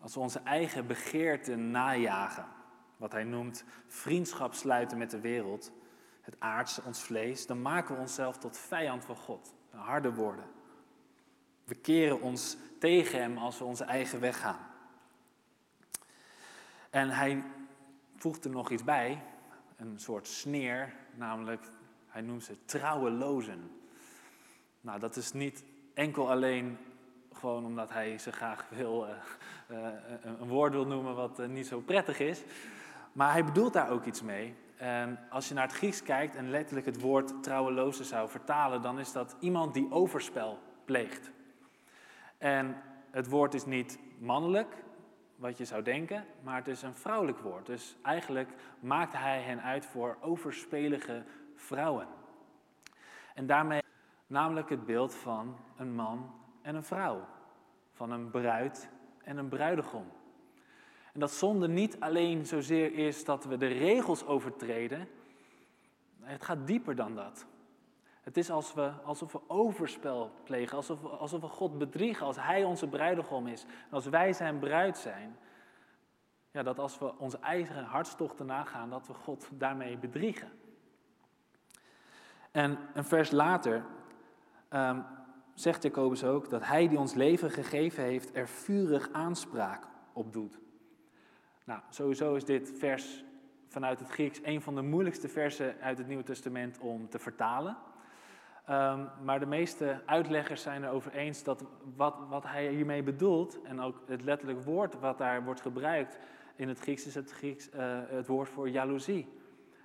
als 0.00 0.14
we 0.14 0.20
onze 0.20 0.40
eigen 0.44 0.86
begeerten 0.86 1.70
najagen, 1.70 2.46
wat 2.96 3.12
hij 3.12 3.24
noemt 3.24 3.64
vriendschap 3.86 4.54
sluiten 4.54 4.98
met 4.98 5.10
de 5.10 5.20
wereld, 5.20 5.72
het 6.20 6.36
aardse, 6.38 6.82
ons 6.84 7.02
vlees, 7.02 7.46
dan 7.46 7.62
maken 7.62 7.94
we 7.94 8.00
onszelf 8.00 8.38
tot 8.38 8.56
vijand 8.56 9.04
van 9.04 9.16
God. 9.16 9.54
Harde 9.70 10.14
woorden. 10.14 10.44
We 11.70 11.76
keren 11.76 12.20
ons 12.20 12.56
tegen 12.78 13.20
Hem 13.20 13.38
als 13.38 13.58
we 13.58 13.64
onze 13.64 13.84
eigen 13.84 14.20
weg 14.20 14.40
gaan. 14.40 14.66
En 16.90 17.10
hij 17.10 17.42
voegt 18.16 18.44
er 18.44 18.50
nog 18.50 18.70
iets 18.70 18.84
bij, 18.84 19.22
een 19.76 19.98
soort 19.98 20.28
sneer, 20.28 20.94
namelijk, 21.14 21.64
hij 22.06 22.22
noemt 22.22 22.44
ze 22.44 22.56
trouwelozen. 22.64 23.70
Nou, 24.80 24.98
dat 24.98 25.16
is 25.16 25.32
niet 25.32 25.64
enkel 25.94 26.30
alleen 26.30 26.78
gewoon 27.32 27.64
omdat 27.64 27.92
hij 27.92 28.18
ze 28.18 28.32
graag 28.32 28.66
wil, 28.68 29.06
uh, 29.06 29.14
uh, 29.70 29.88
een 30.40 30.48
woord 30.48 30.72
wil 30.72 30.86
noemen 30.86 31.14
wat 31.14 31.40
uh, 31.40 31.46
niet 31.46 31.66
zo 31.66 31.80
prettig 31.80 32.18
is. 32.18 32.42
Maar 33.12 33.32
hij 33.32 33.44
bedoelt 33.44 33.72
daar 33.72 33.90
ook 33.90 34.04
iets 34.04 34.22
mee. 34.22 34.54
Als 35.30 35.48
je 35.48 35.54
naar 35.54 35.66
het 35.66 35.76
Grieks 35.76 36.02
kijkt 36.02 36.34
en 36.34 36.50
letterlijk 36.50 36.86
het 36.86 37.00
woord 37.00 37.42
trouweloze 37.42 38.04
zou 38.04 38.28
vertalen, 38.28 38.82
dan 38.82 38.98
is 38.98 39.12
dat 39.12 39.36
iemand 39.40 39.74
die 39.74 39.90
overspel 39.90 40.58
pleegt. 40.84 41.30
En 42.40 42.82
het 43.10 43.28
woord 43.28 43.54
is 43.54 43.64
niet 43.64 43.98
mannelijk, 44.18 44.84
wat 45.36 45.58
je 45.58 45.64
zou 45.64 45.82
denken, 45.82 46.24
maar 46.42 46.56
het 46.56 46.68
is 46.68 46.82
een 46.82 46.94
vrouwelijk 46.94 47.38
woord. 47.38 47.66
Dus 47.66 47.96
eigenlijk 48.02 48.50
maakt 48.80 49.12
hij 49.12 49.40
hen 49.40 49.62
uit 49.62 49.86
voor 49.86 50.16
overspelige 50.20 51.24
vrouwen. 51.54 52.06
En 53.34 53.46
daarmee 53.46 53.82
namelijk 54.26 54.70
het 54.70 54.86
beeld 54.86 55.14
van 55.14 55.56
een 55.76 55.94
man 55.94 56.34
en 56.62 56.74
een 56.74 56.84
vrouw, 56.84 57.26
van 57.92 58.10
een 58.10 58.30
bruid 58.30 58.90
en 59.22 59.36
een 59.36 59.48
bruidegom. 59.48 60.06
En 61.12 61.20
dat 61.20 61.30
zonde 61.30 61.68
niet 61.68 62.00
alleen 62.00 62.46
zozeer 62.46 62.94
is 62.94 63.24
dat 63.24 63.44
we 63.44 63.56
de 63.56 63.66
regels 63.66 64.26
overtreden, 64.26 65.08
het 66.20 66.44
gaat 66.44 66.66
dieper 66.66 66.94
dan 66.94 67.14
dat. 67.14 67.46
Het 68.30 68.38
is 68.38 68.50
als 68.50 68.74
we, 68.74 68.90
alsof 69.04 69.32
we 69.32 69.40
overspel 69.46 70.30
plegen, 70.44 70.76
alsof 70.76 71.00
we, 71.00 71.08
alsof 71.08 71.40
we 71.40 71.46
God 71.46 71.78
bedriegen 71.78 72.26
als 72.26 72.36
Hij 72.36 72.64
onze 72.64 72.88
bruidegom 72.88 73.46
is. 73.46 73.62
En 73.64 73.90
als 73.90 74.06
wij 74.06 74.32
zijn 74.32 74.58
bruid 74.58 74.98
zijn, 74.98 75.36
ja, 76.50 76.62
dat 76.62 76.78
als 76.78 76.98
we 76.98 77.18
onze 77.18 77.38
eigen 77.38 77.84
hartstochten 77.84 78.46
nagaan, 78.46 78.90
dat 78.90 79.06
we 79.06 79.14
God 79.14 79.48
daarmee 79.52 79.98
bedriegen. 79.98 80.48
En 82.50 82.78
een 82.94 83.04
vers 83.04 83.30
later 83.30 83.84
um, 84.72 85.04
zegt 85.54 85.82
Jacobus 85.82 86.24
ook 86.24 86.50
dat 86.50 86.64
Hij 86.64 86.88
die 86.88 86.98
ons 86.98 87.14
leven 87.14 87.50
gegeven 87.50 88.02
heeft, 88.02 88.36
er 88.36 88.48
vurig 88.48 89.12
aanspraak 89.12 89.86
op 90.12 90.32
doet. 90.32 90.58
Nou, 91.64 91.80
sowieso 91.88 92.34
is 92.34 92.44
dit 92.44 92.72
vers 92.78 93.24
vanuit 93.68 93.98
het 93.98 94.08
Grieks 94.08 94.40
een 94.42 94.62
van 94.62 94.74
de 94.74 94.82
moeilijkste 94.82 95.28
versen 95.28 95.80
uit 95.80 95.98
het 95.98 96.06
Nieuwe 96.06 96.24
Testament 96.24 96.78
om 96.78 97.08
te 97.08 97.18
vertalen. 97.18 97.76
Ehm, 98.70 99.04
maar 99.22 99.40
de 99.40 99.46
meeste 99.46 100.00
uitleggers 100.06 100.62
zijn 100.62 100.84
erover 100.84 101.12
eens 101.12 101.42
dat 101.42 101.64
wat, 101.96 102.16
wat 102.28 102.44
hij 102.46 102.68
hiermee 102.68 103.02
bedoelt, 103.02 103.62
en 103.62 103.80
ook 103.80 104.02
het 104.06 104.22
letterlijk 104.22 104.62
woord 104.62 105.00
wat 105.00 105.18
daar 105.18 105.44
wordt 105.44 105.60
gebruikt 105.60 106.18
in 106.56 106.68
het 106.68 106.78
Grieks, 106.78 107.06
is 107.06 107.14
het, 107.14 107.30
Grieks, 107.30 107.68
uh, 107.68 107.80
het 108.08 108.26
woord 108.26 108.48
voor 108.48 108.68
jaloezie. 108.68 109.28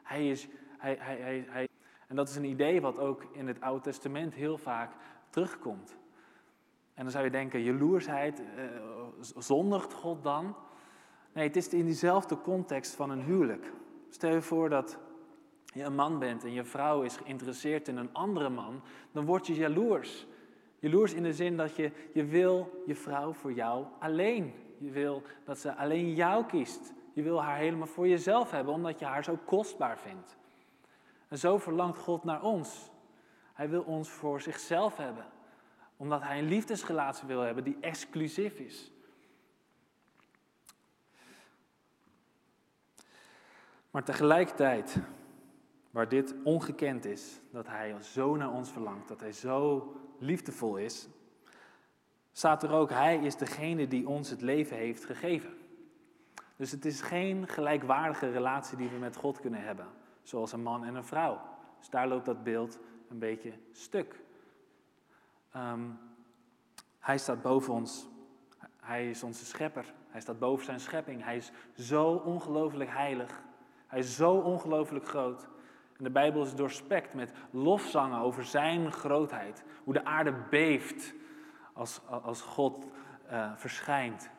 Hij 0.04 0.30
is, 0.30 0.48
hij, 0.78 0.98
hij, 1.00 1.18
hij, 1.18 1.46
hij, 1.50 1.68
en 2.08 2.16
dat 2.16 2.30
is 2.30 2.36
een 2.36 2.46
idee 2.46 2.82
wat 2.82 3.00
ook 3.00 3.26
in 3.32 3.48
het 3.48 3.62
Oude 3.62 3.82
Testament 3.82 4.34
heel 4.34 4.58
vaak 4.58 4.92
terugkomt. 5.30 5.98
En 6.94 7.04
dan 7.04 7.12
zou 7.12 7.24
je 7.24 7.30
denken, 7.30 7.64
jaloersheid, 7.64 8.40
uh, 8.40 8.46
zondigt 9.38 9.94
God 9.94 10.24
dan? 10.24 10.56
Nee, 11.34 11.48
het 11.48 11.56
is 11.56 11.68
in 11.68 11.86
diezelfde 11.86 12.42
context 12.42 12.96
van 12.96 13.10
een 13.10 13.22
huwelijk. 13.22 13.72
Stel 14.10 14.32
je 14.32 14.42
voor 14.42 14.70
dat 14.70 14.98
je 15.76 15.84
een 15.84 15.96
man 15.96 16.20
bent 16.20 16.44
en 16.44 16.52
je 16.52 16.64
vrouw 16.64 17.02
is 17.02 17.18
geïnteresseerd 17.18 17.88
in 17.88 17.98
een 17.98 18.14
andere 18.14 18.50
man, 18.50 18.82
dan 19.12 19.26
word 19.26 19.48
je 19.48 19.54
jaloers. 19.54 20.26
Jaloers 20.80 21.14
in 21.14 21.24
de 21.24 21.34
zin 21.34 21.58
dat 21.58 21.76
je, 21.76 21.92
je 22.14 22.26
wil 22.26 22.84
je 22.86 22.96
vrouw 22.96 23.34
voor 23.34 23.54
jou 23.54 23.86
alleen. 24.00 24.54
Je 24.78 24.92
wil 24.92 25.22
dat 25.44 25.60
ze 25.60 25.76
alleen 25.76 26.14
jou 26.14 26.46
kiest. 26.46 26.94
Je 27.14 27.22
wil 27.22 27.44
haar 27.44 27.58
helemaal 27.58 27.88
voor 27.88 28.08
jezelf 28.08 28.52
hebben, 28.52 28.74
omdat 28.74 29.00
je 29.00 29.06
haar 29.06 29.24
zo 29.24 29.40
kostbaar 29.46 29.98
vindt. 29.98 30.38
En 31.28 31.38
zo 31.38 31.58
verlangt 31.58 32.00
God 32.00 32.24
naar 32.24 32.42
ons. 32.42 32.92
Hij 33.54 33.70
wil 33.70 33.82
ons 33.82 34.10
voor 34.10 34.42
zichzelf 34.42 34.98
hebben, 34.98 35.26
omdat 35.98 36.22
hij 36.22 36.40
een 36.40 36.48
liefdesrelatie 36.48 37.28
wil 37.28 37.42
hebben 37.42 37.64
die 37.64 37.78
exclusief 37.82 38.60
is. 38.60 38.92
Maar 43.92 44.04
tegelijkertijd, 44.04 44.98
waar 45.96 46.08
dit 46.08 46.36
ongekend 46.44 47.06
is, 47.06 47.42
dat 47.52 47.68
Hij 47.68 47.96
zo 48.02 48.36
naar 48.36 48.52
ons 48.52 48.72
verlangt, 48.72 49.08
dat 49.08 49.20
Hij 49.20 49.32
zo 49.32 49.94
liefdevol 50.18 50.78
is, 50.78 51.08
staat 52.32 52.64
er 52.64 52.72
ook, 52.72 52.90
Hij 52.90 53.18
is 53.18 53.36
degene 53.36 53.88
die 53.88 54.08
ons 54.08 54.30
het 54.30 54.42
leven 54.42 54.78
heeft 54.78 55.06
gegeven. 55.06 55.54
Dus 56.56 56.72
het 56.72 56.86
is 56.86 57.02
geen 57.02 57.48
gelijkwaardige 57.48 58.32
relatie 58.32 58.78
die 58.78 58.90
we 58.90 58.98
met 58.98 59.16
God 59.16 59.40
kunnen 59.40 59.62
hebben, 59.62 59.88
zoals 60.24 60.52
een 60.52 60.62
man 60.64 60.84
en 60.84 60.96
een 60.96 61.06
vrouw. 61.06 61.42
Dus 61.80 61.90
daar 61.90 62.08
loopt 62.08 62.26
dat 62.26 62.44
beeld 62.44 62.80
een 63.10 63.20
beetje 63.20 63.54
stuk. 63.72 64.20
Um, 65.56 66.00
hij 67.00 67.18
staat 67.18 67.42
boven 67.42 67.74
ons. 67.74 68.08
Hij 68.80 69.10
is 69.10 69.24
onze 69.24 69.46
schepper. 69.46 69.94
Hij 70.08 70.22
staat 70.22 70.40
boven 70.40 70.66
zijn 70.66 70.80
schepping. 70.80 71.24
Hij 71.24 71.38
is 71.38 71.52
zo 71.78 72.12
ongelooflijk 72.12 72.90
heilig. 72.90 73.42
Hij 73.88 74.00
is 74.00 74.16
zo 74.16 74.32
ongelooflijk 74.32 75.08
groot. 75.08 75.48
En 75.98 76.04
de 76.04 76.10
Bijbel 76.10 76.44
is 76.44 76.56
doorspekt 76.56 77.14
met 77.14 77.32
lofzangen 77.52 78.20
over 78.20 78.46
zijn 78.46 78.92
grootheid. 78.92 79.64
Hoe 79.84 79.94
de 79.94 80.06
aarde 80.06 80.34
beeft 80.50 81.14
als, 81.74 82.02
als 82.08 82.42
God 82.42 82.86
uh, 83.32 83.52
verschijnt. 83.56 84.30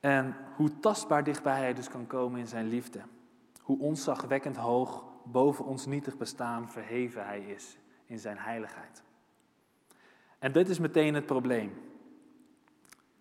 En 0.00 0.36
hoe 0.56 0.78
tastbaar 0.80 1.24
dichtbij 1.24 1.58
hij 1.58 1.74
dus 1.74 1.88
kan 1.88 2.06
komen 2.06 2.40
in 2.40 2.46
zijn 2.46 2.68
liefde. 2.68 3.00
Hoe 3.62 3.78
ontzagwekkend 3.78 4.56
hoog 4.56 5.04
boven 5.24 5.64
ons 5.64 5.86
nietig 5.86 6.16
bestaan 6.16 6.70
verheven 6.70 7.26
hij 7.26 7.40
is 7.40 7.78
in 8.04 8.18
zijn 8.18 8.38
heiligheid. 8.38 9.02
En 10.38 10.52
dit 10.52 10.68
is 10.68 10.78
meteen 10.78 11.14
het 11.14 11.26
probleem. 11.26 11.72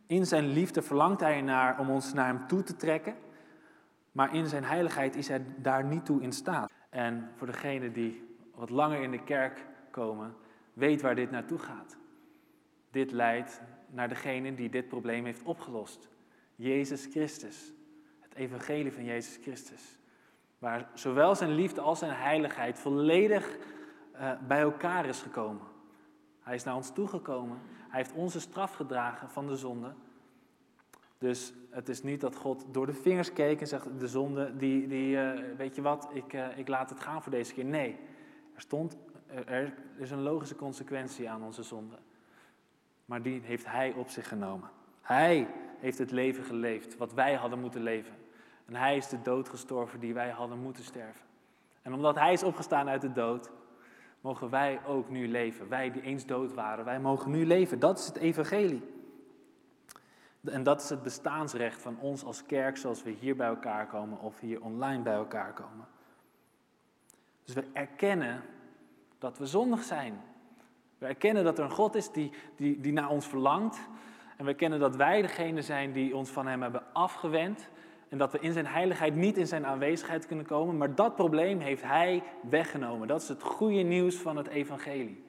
In 0.06 0.26
zijn 0.26 0.48
liefde 0.48 0.82
verlangt 0.82 1.20
hij 1.20 1.42
naar 1.42 1.80
om 1.80 1.90
ons 1.90 2.14
naar 2.14 2.28
hem 2.28 2.48
toe 2.48 2.64
te 2.64 2.76
trekken, 2.76 3.16
maar 4.16 4.36
in 4.36 4.48
zijn 4.48 4.64
heiligheid 4.64 5.16
is 5.16 5.28
hij 5.28 5.46
daar 5.58 5.84
niet 5.84 6.06
toe 6.06 6.22
in 6.22 6.32
staat. 6.32 6.72
En 6.90 7.30
voor 7.36 7.48
degenen 7.48 7.94
die 7.94 8.38
wat 8.54 8.70
langer 8.70 9.02
in 9.02 9.12
de 9.12 9.24
kerk 9.24 9.66
komen, 9.92 10.36
weet 10.74 11.02
waar 11.02 11.16
dit 11.16 11.32
naartoe 11.32 11.60
gaat. 11.60 11.98
Dit 12.92 13.12
leidt 13.12 13.62
naar 13.90 14.10
degene 14.10 14.56
die 14.56 14.70
dit 14.70 14.88
probleem 14.88 15.26
heeft 15.26 15.44
opgelost. 15.44 16.10
Jezus 16.56 17.06
Christus. 17.06 17.74
Het 18.20 18.36
evangelie 18.36 18.92
van 18.92 19.04
Jezus 19.04 19.38
Christus. 19.42 20.00
Waar 20.60 20.90
zowel 20.94 21.36
zijn 21.36 21.52
liefde 21.52 21.82
als 21.82 22.00
zijn 22.00 22.16
heiligheid 22.16 22.80
volledig 22.80 23.58
uh, 24.16 24.32
bij 24.48 24.62
elkaar 24.62 25.06
is 25.06 25.22
gekomen. 25.22 25.68
Hij 26.40 26.56
is 26.56 26.64
naar 26.64 26.76
ons 26.76 26.94
toegekomen. 26.94 27.60
Hij 27.90 28.00
heeft 28.00 28.14
onze 28.14 28.40
straf 28.40 28.74
gedragen 28.74 29.30
van 29.30 29.48
de 29.48 29.56
zonde. 29.56 29.94
Dus 31.18 31.54
het 31.70 31.90
is 31.90 32.04
niet 32.04 32.22
dat 32.22 32.36
God 32.36 32.66
door 32.72 32.86
de 32.86 32.94
vingers 32.94 33.34
keek 33.34 33.62
en 33.62 33.68
zegt: 33.68 34.00
De 34.00 34.08
zonde, 34.08 34.58
die, 34.58 34.88
die, 34.88 35.16
uh, 35.16 35.32
weet 35.58 35.76
je 35.76 35.82
wat, 35.82 36.10
ik, 36.14 36.34
uh, 36.34 36.58
ik 36.58 36.68
laat 36.68 36.90
het 36.90 37.00
gaan 37.00 37.22
voor 37.22 37.32
deze 37.32 37.54
keer. 37.54 37.66
Nee, 37.66 37.98
er, 38.56 38.62
stond, 38.62 38.98
er 39.46 39.74
is 39.98 40.12
een 40.12 40.22
logische 40.22 40.56
consequentie 40.56 41.30
aan 41.30 41.44
onze 41.44 41.64
zonde. 41.64 41.96
Maar 43.06 43.22
die 43.22 43.42
heeft 43.44 43.66
Hij 43.66 43.94
op 43.94 44.10
zich 44.10 44.28
genomen. 44.28 44.70
Hij 45.02 45.48
heeft 45.80 45.98
het 45.98 46.12
leven 46.12 46.44
geleefd 46.44 46.98
wat 46.98 47.14
wij 47.14 47.34
hadden 47.34 47.60
moeten 47.60 47.82
leven. 47.82 48.16
En 48.66 48.76
Hij 48.76 48.98
is 48.98 49.10
de 49.10 49.22
dood 49.22 49.50
gestorven 49.50 50.00
die 50.00 50.14
wij 50.14 50.30
hadden 50.30 50.60
moeten 50.60 50.84
sterven. 50.84 51.26
En 51.82 51.94
omdat 51.94 52.16
Hij 52.16 52.34
is 52.34 52.44
opgestaan 52.44 52.90
uit 52.90 53.02
de 53.02 53.12
dood, 53.12 53.52
mogen 54.22 54.50
wij 54.50 54.80
ook 54.88 55.10
nu 55.10 55.28
leven. 55.28 55.70
Wij 55.70 55.92
die 55.92 56.02
eens 56.02 56.26
dood 56.26 56.54
waren, 56.54 56.86
wij 56.86 57.00
mogen 57.00 57.32
nu 57.32 57.46
leven. 57.46 57.80
Dat 57.80 58.00
is 58.00 58.06
het 58.06 58.18
evangelie. 58.18 58.82
En 60.46 60.64
dat 60.64 60.82
is 60.82 60.90
het 60.90 61.04
bestaansrecht 61.04 61.82
van 61.82 62.00
ons 62.00 62.24
als 62.24 62.46
kerk, 62.46 62.78
zoals 62.78 63.04
we 63.04 63.10
hier 63.10 63.36
bij 63.36 63.48
elkaar 63.48 63.88
komen 63.88 64.20
of 64.20 64.40
hier 64.40 64.62
online 64.62 65.04
bij 65.04 65.14
elkaar 65.14 65.54
komen. 65.54 65.88
Dus 67.44 67.56
we 67.56 67.66
erkennen 67.74 68.42
dat 69.18 69.38
we 69.38 69.46
zondig 69.46 69.84
zijn. 69.84 70.22
We 70.98 71.06
erkennen 71.06 71.44
dat 71.44 71.58
er 71.58 71.64
een 71.64 71.72
God 71.72 71.96
is 71.96 72.12
die, 72.12 72.32
die, 72.56 72.80
die 72.80 72.94
naar 72.94 73.10
ons 73.10 73.28
verlangt. 73.28 73.80
En 74.38 74.46
we 74.46 74.52
erkennen 74.52 74.80
dat 74.80 74.96
wij 74.96 75.22
degene 75.22 75.62
zijn 75.62 75.92
die 75.92 76.16
ons 76.16 76.30
van 76.30 76.48
Hem 76.48 76.62
hebben 76.62 76.94
afgewend. 76.94 77.70
En 78.10 78.18
dat 78.18 78.32
we 78.32 78.40
in 78.40 78.54
Zijn 78.54 78.68
heiligheid 78.68 79.16
niet 79.16 79.38
in 79.38 79.48
Zijn 79.48 79.66
aanwezigheid 79.66 80.26
kunnen 80.26 80.46
komen. 80.46 80.78
Maar 80.78 80.96
dat 80.96 81.16
probleem 81.16 81.60
heeft 81.60 81.84
Hij 81.84 82.24
weggenomen. 82.50 83.08
Dat 83.08 83.22
is 83.22 83.28
het 83.28 83.44
goede 83.44 83.82
nieuws 83.82 84.16
van 84.16 84.38
het 84.38 84.48
Evangelie. 84.48 85.24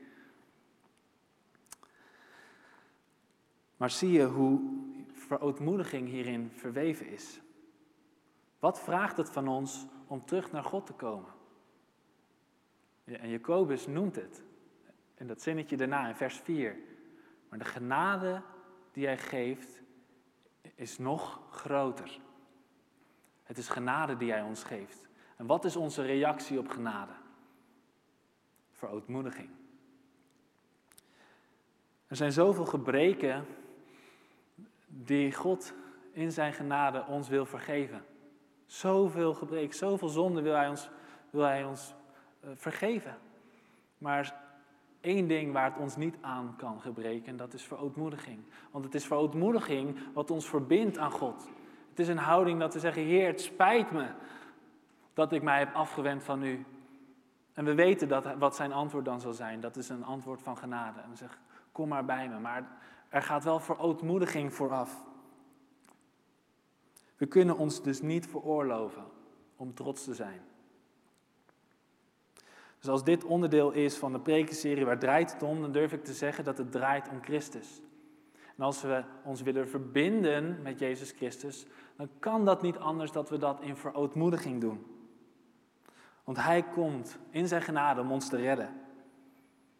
Maar 3.76 3.90
zie 3.90 4.12
je 4.12 4.24
hoe 4.24 4.60
verootmoediging 5.26 6.08
hierin 6.08 6.50
verweven 6.50 7.08
is? 7.08 7.40
Wat 8.58 8.80
vraagt 8.80 9.16
het 9.16 9.30
van 9.30 9.48
ons 9.48 9.86
om 10.06 10.24
terug 10.24 10.52
naar 10.52 10.64
God 10.64 10.86
te 10.86 10.92
komen? 10.92 11.30
En 13.04 13.28
Jacobus 13.28 13.86
noemt 13.86 14.16
het. 14.16 14.42
En 15.14 15.26
dat 15.26 15.42
zinnetje 15.42 15.76
daarna 15.76 16.08
in 16.08 16.14
vers 16.14 16.38
4. 16.38 16.76
Maar 17.48 17.58
de 17.58 17.64
genade 17.64 18.42
die 18.92 19.06
hij 19.06 19.18
geeft 19.18 19.82
is 20.74 20.98
nog 20.98 21.40
groter. 21.50 22.20
Het 23.42 23.58
is 23.58 23.68
genade 23.68 24.16
die 24.16 24.30
hij 24.30 24.42
ons 24.42 24.64
geeft. 24.64 25.08
En 25.36 25.46
wat 25.46 25.64
is 25.64 25.76
onze 25.76 26.02
reactie 26.02 26.58
op 26.58 26.68
genade? 26.68 27.12
Verootmoediging. 28.70 29.50
Er 32.06 32.16
zijn 32.16 32.32
zoveel 32.32 32.66
gebreken 32.66 33.46
die 35.04 35.32
God 35.32 35.74
in 36.12 36.32
zijn 36.32 36.52
genade 36.52 37.04
ons 37.08 37.28
wil 37.28 37.46
vergeven. 37.46 38.04
Zoveel 38.66 39.34
gebreken, 39.34 39.76
zoveel 39.76 40.08
zonde 40.08 40.40
wil 40.40 40.54
hij 40.54 40.68
ons, 40.68 40.90
wil 41.30 41.44
hij 41.44 41.64
ons 41.64 41.94
uh, 42.44 42.50
vergeven. 42.54 43.18
Maar 43.98 44.34
één 45.00 45.28
ding 45.28 45.52
waar 45.52 45.64
het 45.64 45.80
ons 45.80 45.96
niet 45.96 46.16
aan 46.20 46.54
kan 46.56 46.80
gebreken, 46.80 47.26
en 47.26 47.36
dat 47.36 47.54
is 47.54 47.62
verootmoediging. 47.62 48.38
Want 48.70 48.84
het 48.84 48.94
is 48.94 49.06
verootmoediging 49.06 49.98
wat 50.14 50.30
ons 50.30 50.48
verbindt 50.48 50.98
aan 50.98 51.10
God. 51.10 51.48
Het 51.90 51.98
is 51.98 52.08
een 52.08 52.18
houding 52.18 52.60
dat 52.60 52.74
we 52.74 52.80
zeggen, 52.80 53.02
Heer, 53.02 53.26
het 53.26 53.40
spijt 53.40 53.90
me 53.90 54.06
dat 55.14 55.32
ik 55.32 55.42
mij 55.42 55.58
heb 55.58 55.74
afgewend 55.74 56.22
van 56.22 56.42
u. 56.42 56.64
En 57.52 57.64
we 57.64 57.74
weten 57.74 58.08
dat, 58.08 58.34
wat 58.38 58.56
zijn 58.56 58.72
antwoord 58.72 59.04
dan 59.04 59.20
zal 59.20 59.32
zijn. 59.32 59.60
Dat 59.60 59.76
is 59.76 59.88
een 59.88 60.04
antwoord 60.04 60.42
van 60.42 60.56
genade. 60.56 61.00
En 61.00 61.10
we 61.10 61.16
zeggen, 61.16 61.38
kom 61.72 61.88
maar 61.88 62.04
bij 62.04 62.28
me. 62.28 62.38
Maar 62.38 62.66
er 63.16 63.22
gaat 63.22 63.44
wel 63.44 63.60
verootmoediging 63.60 64.54
vooraf. 64.54 65.04
We 67.16 67.26
kunnen 67.26 67.56
ons 67.56 67.82
dus 67.82 68.00
niet 68.00 68.26
veroorloven 68.26 69.04
om 69.56 69.74
trots 69.74 70.04
te 70.04 70.14
zijn. 70.14 70.40
Dus 72.78 72.88
als 72.88 73.04
dit 73.04 73.24
onderdeel 73.24 73.70
is 73.70 73.96
van 73.96 74.12
de 74.12 74.20
prekenserie 74.20 74.84
waar 74.84 74.98
draait 74.98 75.32
het 75.32 75.42
om, 75.42 75.60
dan 75.60 75.72
durf 75.72 75.92
ik 75.92 76.04
te 76.04 76.12
zeggen 76.12 76.44
dat 76.44 76.58
het 76.58 76.72
draait 76.72 77.08
om 77.08 77.22
Christus. 77.22 77.80
En 78.56 78.64
als 78.64 78.82
we 78.82 79.04
ons 79.24 79.42
willen 79.42 79.68
verbinden 79.68 80.62
met 80.62 80.78
Jezus 80.78 81.10
Christus, 81.10 81.66
dan 81.96 82.08
kan 82.18 82.44
dat 82.44 82.62
niet 82.62 82.76
anders 82.76 83.12
dat 83.12 83.30
we 83.30 83.38
dat 83.38 83.60
in 83.60 83.76
verootmoediging 83.76 84.60
doen. 84.60 84.86
Want 86.24 86.36
Hij 86.36 86.62
komt 86.62 87.18
in 87.30 87.48
zijn 87.48 87.62
genade 87.62 88.00
om 88.00 88.12
ons 88.12 88.28
te 88.28 88.36
redden. 88.36 88.85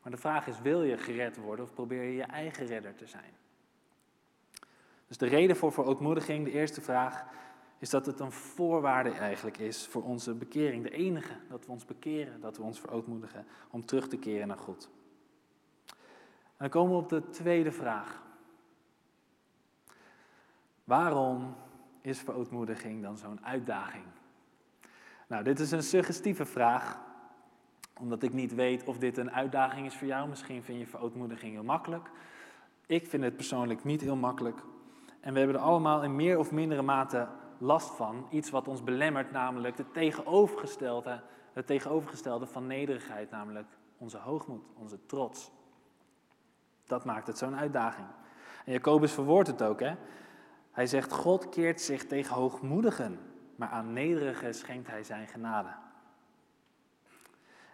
Maar 0.07 0.15
de 0.15 0.21
vraag 0.21 0.47
is, 0.47 0.61
wil 0.61 0.83
je 0.83 0.99
gered 0.99 1.37
worden 1.37 1.65
of 1.65 1.73
probeer 1.73 2.03
je 2.03 2.15
je 2.15 2.23
eigen 2.23 2.67
redder 2.67 2.95
te 2.95 3.07
zijn? 3.07 3.33
Dus 5.07 5.19
de 5.19 5.27
reden 5.27 5.57
voor 5.57 5.73
verootmoediging, 5.73 6.45
de 6.45 6.51
eerste 6.51 6.81
vraag, 6.81 7.25
is 7.79 7.91
dat 7.91 8.07
het 8.07 8.21
een 8.21 8.33
voorwaarde 8.33 9.11
eigenlijk 9.11 9.59
is 9.59 9.87
voor 9.87 10.03
onze 10.03 10.35
bekering. 10.35 10.83
De 10.83 10.91
enige, 10.91 11.33
dat 11.49 11.67
we 11.67 11.73
ons 11.73 11.85
bekeren, 11.85 12.41
dat 12.41 12.57
we 12.57 12.63
ons 12.63 12.81
verootmoedigen 12.81 13.47
om 13.71 13.85
terug 13.85 14.09
te 14.09 14.17
keren 14.17 14.49
naar 14.49 14.59
God. 14.59 14.91
En 15.87 15.97
dan 16.59 16.69
komen 16.69 16.93
we 16.93 17.03
op 17.03 17.09
de 17.09 17.31
tweede 17.31 17.73
vraag. 17.73 18.23
Waarom 20.85 21.57
is 22.01 22.21
verootmoediging 22.21 23.03
dan 23.03 23.19
zo'n 23.19 23.45
uitdaging? 23.45 24.05
Nou, 25.27 25.45
dit 25.45 25.61
is 25.61 25.71
een 25.71 25.83
suggestieve 25.83 26.45
vraag, 26.45 27.06
omdat 28.01 28.23
ik 28.23 28.33
niet 28.33 28.55
weet 28.55 28.85
of 28.85 28.99
dit 28.99 29.17
een 29.17 29.31
uitdaging 29.31 29.87
is 29.87 29.95
voor 29.95 30.07
jou. 30.07 30.29
Misschien 30.29 30.63
vind 30.63 30.79
je 30.79 30.87
verootmoediging 30.87 31.53
heel 31.53 31.65
makkelijk. 31.65 32.11
Ik 32.87 33.07
vind 33.07 33.23
het 33.23 33.37
persoonlijk 33.37 33.85
niet 33.85 34.01
heel 34.01 34.17
makkelijk. 34.17 34.63
En 35.21 35.33
we 35.33 35.39
hebben 35.39 35.57
er 35.57 35.63
allemaal 35.63 36.03
in 36.03 36.17
meer 36.17 36.39
of 36.39 36.53
mindere 36.53 36.83
mate 36.83 37.29
last 37.59 37.91
van. 37.91 38.27
Iets 38.31 38.51
wat 38.51 38.69
ons 38.69 38.85
belemmert, 38.85 39.33
namelijk 39.33 39.79
het 39.79 39.93
tegenovergestelde, 39.93 41.23
het 41.53 41.67
tegenovergestelde 41.67 42.47
van 42.47 42.67
nederigheid, 42.67 43.31
namelijk 43.31 43.67
onze 43.99 44.19
hoogmoed, 44.19 44.63
onze 44.75 45.07
trots. 45.07 45.51
Dat 46.85 47.05
maakt 47.05 47.27
het 47.27 47.39
zo'n 47.39 47.57
uitdaging. 47.57 48.07
En 48.65 48.73
Jacobus 48.73 49.13
verwoordt 49.13 49.49
het 49.49 49.63
ook, 49.63 49.81
hè? 49.81 49.95
Hij 50.73 50.87
zegt, 50.87 51.13
God 51.13 51.49
keert 51.49 51.81
zich 51.81 52.07
tegen 52.07 52.35
hoogmoedigen, 52.35 53.19
maar 53.57 53.69
aan 53.69 53.93
nederigen 53.93 54.55
schenkt 54.55 54.89
hij 54.89 55.03
zijn 55.03 55.29
genade. 55.29 55.69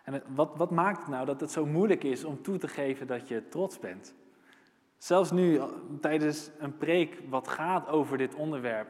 En 0.02 0.22
wat, 0.26 0.50
wat 0.56 0.70
maakt 0.70 0.98
het 0.98 1.08
nou 1.08 1.26
dat 1.26 1.40
het 1.40 1.50
zo 1.50 1.66
moeilijk 1.66 2.04
is 2.04 2.24
om 2.24 2.42
toe 2.42 2.58
te 2.58 2.68
geven 2.68 3.06
dat 3.06 3.28
je 3.28 3.48
trots 3.48 3.78
bent? 3.78 4.14
Zelfs 4.98 5.30
nu, 5.30 5.60
tijdens 6.00 6.50
een 6.58 6.76
preek 6.76 7.22
wat 7.28 7.48
gaat 7.48 7.88
over 7.88 8.18
dit 8.18 8.34
onderwerp, 8.34 8.88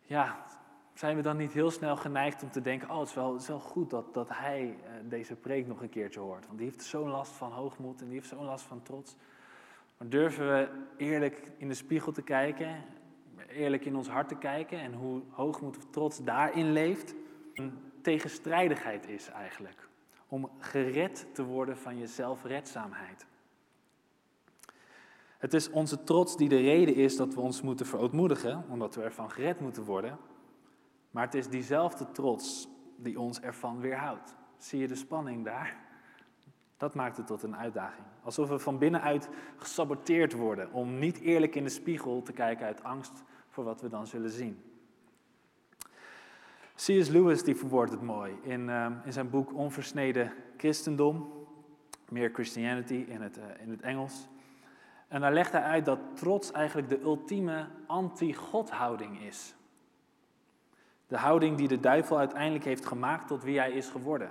ja, 0.00 0.44
zijn 0.94 1.16
we 1.16 1.22
dan 1.22 1.36
niet 1.36 1.52
heel 1.52 1.70
snel 1.70 1.96
geneigd 1.96 2.42
om 2.42 2.50
te 2.50 2.60
denken, 2.60 2.90
oh 2.90 2.98
het 2.98 3.08
is 3.08 3.14
wel, 3.14 3.32
het 3.32 3.42
is 3.42 3.48
wel 3.48 3.58
goed 3.58 3.90
dat, 3.90 4.14
dat 4.14 4.28
hij 4.32 4.78
eh, 4.84 4.90
deze 5.04 5.34
preek 5.34 5.66
nog 5.66 5.82
een 5.82 5.88
keertje 5.88 6.20
hoort. 6.20 6.46
Want 6.46 6.58
die 6.58 6.66
heeft 6.66 6.84
zo'n 6.84 7.10
last 7.10 7.32
van 7.32 7.52
hoogmoed 7.52 8.00
en 8.00 8.06
die 8.06 8.14
heeft 8.14 8.28
zo'n 8.28 8.44
last 8.44 8.64
van 8.64 8.82
trots. 8.82 9.16
Maar 9.96 10.08
durven 10.08 10.48
we 10.48 10.68
eerlijk 10.96 11.52
in 11.56 11.68
de 11.68 11.74
spiegel 11.74 12.12
te 12.12 12.22
kijken, 12.22 12.84
eerlijk 13.48 13.84
in 13.84 13.96
ons 13.96 14.08
hart 14.08 14.28
te 14.28 14.36
kijken 14.36 14.78
en 14.78 14.94
hoe 14.94 15.22
hoogmoed 15.30 15.76
of 15.76 15.84
trots 15.90 16.24
daarin 16.24 16.72
leeft? 16.72 17.14
Een 17.54 17.78
tegenstrijdigheid 18.02 19.08
is 19.08 19.28
eigenlijk. 19.28 19.88
Om 20.30 20.50
gered 20.58 21.26
te 21.32 21.44
worden 21.44 21.76
van 21.76 21.98
je 21.98 22.06
zelfredzaamheid. 22.06 23.26
Het 25.38 25.54
is 25.54 25.70
onze 25.70 26.04
trots 26.04 26.36
die 26.36 26.48
de 26.48 26.60
reden 26.60 26.94
is 26.94 27.16
dat 27.16 27.34
we 27.34 27.40
ons 27.40 27.62
moeten 27.62 27.86
verootmoedigen, 27.86 28.64
omdat 28.68 28.94
we 28.94 29.02
ervan 29.02 29.30
gered 29.30 29.60
moeten 29.60 29.84
worden. 29.84 30.18
Maar 31.10 31.24
het 31.24 31.34
is 31.34 31.48
diezelfde 31.48 32.10
trots 32.10 32.68
die 32.96 33.20
ons 33.20 33.40
ervan 33.40 33.80
weerhoudt. 33.80 34.34
Zie 34.56 34.80
je 34.80 34.88
de 34.88 34.94
spanning 34.94 35.44
daar? 35.44 35.76
Dat 36.76 36.94
maakt 36.94 37.16
het 37.16 37.26
tot 37.26 37.42
een 37.42 37.56
uitdaging. 37.56 38.06
Alsof 38.22 38.48
we 38.48 38.58
van 38.58 38.78
binnenuit 38.78 39.28
gesaboteerd 39.56 40.32
worden 40.32 40.72
om 40.72 40.98
niet 40.98 41.18
eerlijk 41.18 41.54
in 41.54 41.64
de 41.64 41.70
spiegel 41.70 42.22
te 42.22 42.32
kijken 42.32 42.66
uit 42.66 42.82
angst 42.82 43.22
voor 43.48 43.64
wat 43.64 43.80
we 43.80 43.88
dan 43.88 44.06
zullen 44.06 44.30
zien. 44.30 44.69
C.S. 46.86 47.08
Lewis 47.08 47.42
die 47.42 47.56
verwoordt 47.56 47.90
het 47.90 48.02
mooi 48.02 48.38
in, 48.42 48.68
uh, 48.68 48.86
in 49.04 49.12
zijn 49.12 49.30
boek 49.30 49.54
Onversneden 49.54 50.32
Christendom, 50.56 51.32
Meer 52.08 52.30
Christianity 52.32 53.04
in 53.08 53.20
het, 53.20 53.38
uh, 53.38 53.44
in 53.62 53.70
het 53.70 53.80
Engels. 53.80 54.28
En 55.08 55.20
daar 55.20 55.32
legt 55.32 55.52
hij 55.52 55.62
uit 55.62 55.84
dat 55.84 55.98
trots 56.14 56.52
eigenlijk 56.52 56.88
de 56.88 57.00
ultieme 57.00 57.66
anti-God-houding 57.86 59.22
is. 59.22 59.54
De 61.06 61.16
houding 61.16 61.56
die 61.56 61.68
de 61.68 61.80
duivel 61.80 62.18
uiteindelijk 62.18 62.64
heeft 62.64 62.86
gemaakt 62.86 63.26
tot 63.26 63.42
wie 63.42 63.58
hij 63.58 63.72
is 63.72 63.88
geworden. 63.88 64.30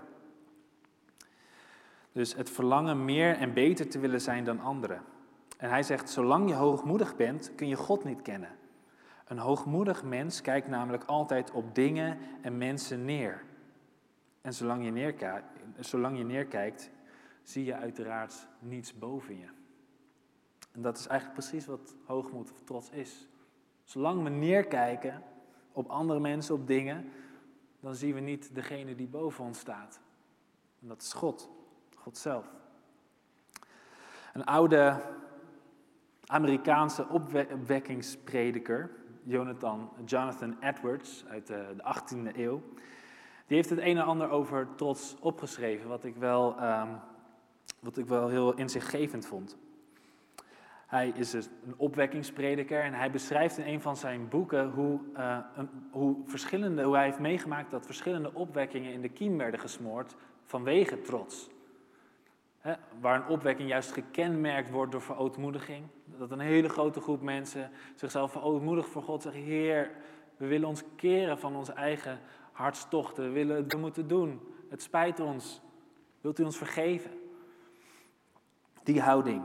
Dus 2.11 2.35
het 2.35 2.49
verlangen 2.49 3.05
meer 3.05 3.35
en 3.35 3.53
beter 3.53 3.89
te 3.89 3.99
willen 3.99 4.21
zijn 4.21 4.43
dan 4.43 4.59
anderen. 4.59 5.01
En 5.57 5.69
hij 5.69 5.83
zegt, 5.83 6.09
zolang 6.09 6.49
je 6.49 6.55
hoogmoedig 6.55 7.15
bent, 7.15 7.55
kun 7.55 7.67
je 7.67 7.75
God 7.75 8.03
niet 8.03 8.21
kennen. 8.21 8.58
Een 9.29 9.37
hoogmoedig 9.37 10.03
mens 10.03 10.41
kijkt 10.41 10.67
namelijk 10.67 11.03
altijd 11.03 11.51
op 11.51 11.75
dingen 11.75 12.17
en 12.41 12.57
mensen 12.57 13.05
neer. 13.05 13.43
En 14.41 14.53
zolang 14.53 14.83
je, 14.83 14.91
neerkijkt, 14.91 15.45
zolang 15.79 16.17
je 16.17 16.23
neerkijkt, 16.23 16.89
zie 17.43 17.65
je 17.65 17.75
uiteraard 17.75 18.47
niets 18.59 18.97
boven 18.97 19.37
je. 19.37 19.47
En 20.71 20.81
dat 20.81 20.97
is 20.97 21.07
eigenlijk 21.07 21.39
precies 21.39 21.65
wat 21.65 21.95
hoogmoed 22.05 22.51
of 22.51 22.61
trots 22.61 22.89
is. 22.89 23.27
Zolang 23.83 24.23
we 24.23 24.29
neerkijken 24.29 25.23
op 25.71 25.89
andere 25.89 26.19
mensen, 26.19 26.55
op 26.55 26.67
dingen, 26.67 27.11
dan 27.79 27.95
zien 27.95 28.13
we 28.13 28.19
niet 28.19 28.55
degene 28.55 28.95
die 28.95 29.07
boven 29.07 29.43
ons 29.43 29.59
staat. 29.59 29.99
En 30.81 30.87
dat 30.87 31.01
is 31.01 31.13
God, 31.13 31.49
God 31.95 32.17
zelf. 32.17 32.53
Een 34.33 34.45
oude 34.45 35.01
Amerikaanse 36.25 37.07
opwekkingsprediker, 37.07 38.91
Jonathan, 39.29 39.89
Jonathan 40.05 40.55
Edwards 40.59 41.25
uit 41.27 41.47
de, 41.47 41.65
18e 41.77 42.35
eeuw, 42.37 42.61
die 43.47 43.57
heeft 43.57 43.69
het 43.69 43.79
een 43.79 43.97
en 43.97 44.05
ander 44.05 44.29
over 44.29 44.67
trots 44.75 45.15
opgeschreven, 45.19 45.89
wat 45.89 46.03
ik 46.03 46.15
wel, 46.15 46.63
um, 46.63 46.99
wat 47.79 47.97
ik 47.97 48.05
wel 48.05 48.27
heel 48.27 48.53
inzichtgevend 48.53 49.25
vond. 49.25 49.57
Hij 50.87 51.11
is 51.15 51.29
dus 51.29 51.49
een 51.65 51.73
opwekkingsprediker 51.77 52.83
en 52.83 52.93
hij 52.93 53.11
beschrijft 53.11 53.57
in 53.57 53.65
een 53.65 53.81
van 53.81 53.97
zijn 53.97 54.27
boeken 54.27 54.69
hoe, 54.69 54.99
een, 55.55 55.69
hoe, 55.91 56.15
verschillende, 56.25 56.83
hoe 56.83 56.95
hij 56.95 57.05
heeft 57.05 57.19
meegemaakt 57.19 57.71
dat 57.71 57.85
verschillende 57.85 58.33
opwekkingen 58.33 58.93
in 58.93 59.01
de 59.01 59.09
kiem 59.09 59.37
werden 59.37 59.59
gesmoord 59.59 60.15
vanwege 60.45 61.01
trots. 61.01 61.49
Waar 62.99 63.15
een 63.15 63.27
opwekking 63.27 63.69
juist 63.69 63.91
gekenmerkt 63.91 64.69
wordt 64.69 64.91
door 64.91 65.01
verootmoediging. 65.01 65.85
Dat 66.05 66.31
een 66.31 66.39
hele 66.39 66.69
grote 66.69 67.01
groep 67.01 67.21
mensen 67.21 67.71
zichzelf 67.95 68.31
verootmoedig 68.31 68.87
voor 68.87 69.03
God 69.03 69.21
zeggen: 69.21 69.41
Heer, 69.41 69.91
we 70.37 70.47
willen 70.47 70.67
ons 70.67 70.83
keren 70.95 71.39
van 71.39 71.55
onze 71.55 71.73
eigen 71.73 72.19
hartstochten. 72.51 73.23
We 73.23 73.29
willen 73.29 73.55
het 73.55 73.77
moeten 73.77 74.07
doen. 74.07 74.41
Het 74.69 74.81
spijt 74.81 75.19
ons. 75.19 75.61
Wilt 76.21 76.39
u 76.39 76.43
ons 76.43 76.57
vergeven? 76.57 77.11
Die 78.83 79.01
houding 79.01 79.43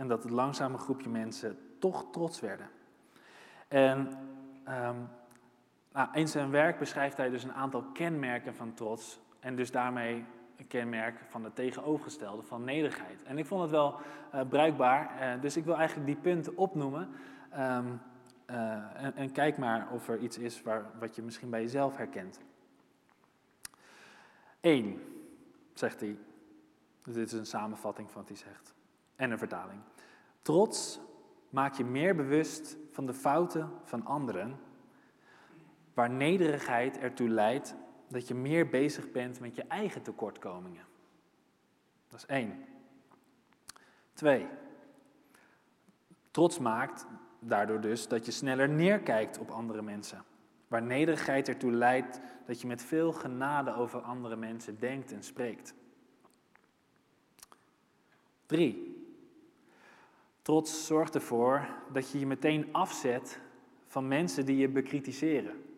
en 0.00 0.08
dat 0.08 0.22
het 0.22 0.32
langzame 0.32 0.78
groepje 0.78 1.08
mensen 1.08 1.58
toch 1.78 2.06
trots 2.10 2.40
werden. 2.40 2.70
En 3.68 3.98
um, 4.68 5.08
nou, 5.92 6.08
in 6.12 6.28
zijn 6.28 6.50
werk 6.50 6.78
beschrijft 6.78 7.16
hij 7.16 7.30
dus 7.30 7.44
een 7.44 7.52
aantal 7.52 7.82
kenmerken 7.82 8.54
van 8.54 8.74
trots. 8.74 9.20
En 9.40 9.56
dus 9.56 9.70
daarmee 9.70 10.24
kenmerk 10.66 11.20
van 11.28 11.44
het 11.44 11.54
tegenovergestelde, 11.54 12.42
van 12.42 12.64
nederigheid. 12.64 13.22
En 13.22 13.38
ik 13.38 13.46
vond 13.46 13.62
het 13.62 13.70
wel 13.70 14.00
uh, 14.34 14.40
bruikbaar, 14.48 15.34
uh, 15.36 15.40
dus 15.42 15.56
ik 15.56 15.64
wil 15.64 15.76
eigenlijk 15.76 16.06
die 16.06 16.16
punten 16.16 16.56
opnoemen. 16.56 17.08
Um, 17.58 18.00
uh, 18.50 19.04
en, 19.04 19.16
en, 19.16 19.32
kijk 19.32 19.58
maar 19.58 19.88
of 19.92 20.08
er 20.08 20.18
iets 20.18 20.38
is 20.38 20.62
waar, 20.62 20.84
wat 20.98 21.14
je 21.14 21.22
misschien 21.22 21.50
bij 21.50 21.60
jezelf 21.60 21.96
herkent. 21.96 22.40
Eén, 24.60 25.02
zegt 25.74 26.00
hij. 26.00 26.18
Dus 27.04 27.14
dit 27.14 27.26
is 27.26 27.38
een 27.38 27.46
samenvatting 27.46 28.10
van 28.10 28.20
wat 28.20 28.28
hij 28.28 28.38
zegt 28.38 28.74
en 29.16 29.30
een 29.30 29.38
vertaling. 29.38 29.80
Trots 30.42 31.00
maakt 31.50 31.76
je 31.76 31.84
meer 31.84 32.16
bewust 32.16 32.76
van 32.90 33.06
de 33.06 33.14
fouten 33.14 33.70
van 33.84 34.04
anderen, 34.04 34.58
waar 35.94 36.10
nederigheid 36.10 36.98
ertoe 36.98 37.28
leidt 37.28 37.74
dat 38.10 38.28
je 38.28 38.34
meer 38.34 38.68
bezig 38.68 39.10
bent 39.10 39.40
met 39.40 39.54
je 39.54 39.62
eigen 39.62 40.02
tekortkomingen. 40.02 40.84
Dat 42.08 42.18
is 42.18 42.26
één. 42.26 42.64
Twee. 44.12 44.46
Trots 46.30 46.58
maakt 46.58 47.06
daardoor 47.38 47.80
dus 47.80 48.08
dat 48.08 48.24
je 48.26 48.30
sneller 48.30 48.68
neerkijkt 48.68 49.38
op 49.38 49.50
andere 49.50 49.82
mensen. 49.82 50.24
Waar 50.68 50.82
nederigheid 50.82 51.48
ertoe 51.48 51.72
leidt 51.72 52.20
dat 52.46 52.60
je 52.60 52.66
met 52.66 52.82
veel 52.82 53.12
genade 53.12 53.74
over 53.74 54.00
andere 54.00 54.36
mensen 54.36 54.78
denkt 54.78 55.12
en 55.12 55.22
spreekt. 55.22 55.74
Drie. 58.46 59.04
Trots 60.42 60.86
zorgt 60.86 61.14
ervoor 61.14 61.68
dat 61.92 62.10
je 62.10 62.18
je 62.18 62.26
meteen 62.26 62.68
afzet 62.72 63.40
van 63.86 64.08
mensen 64.08 64.46
die 64.46 64.56
je 64.56 64.68
bekritiseren. 64.68 65.69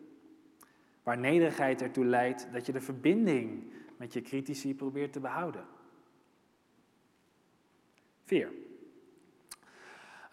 Waar 1.03 1.17
nederigheid 1.17 1.81
ertoe 1.81 2.05
leidt 2.05 2.47
dat 2.51 2.65
je 2.65 2.71
de 2.71 2.81
verbinding 2.81 3.73
met 3.97 4.13
je 4.13 4.21
critici 4.21 4.75
probeert 4.75 5.13
te 5.13 5.19
behouden. 5.19 5.65
4. 8.23 8.51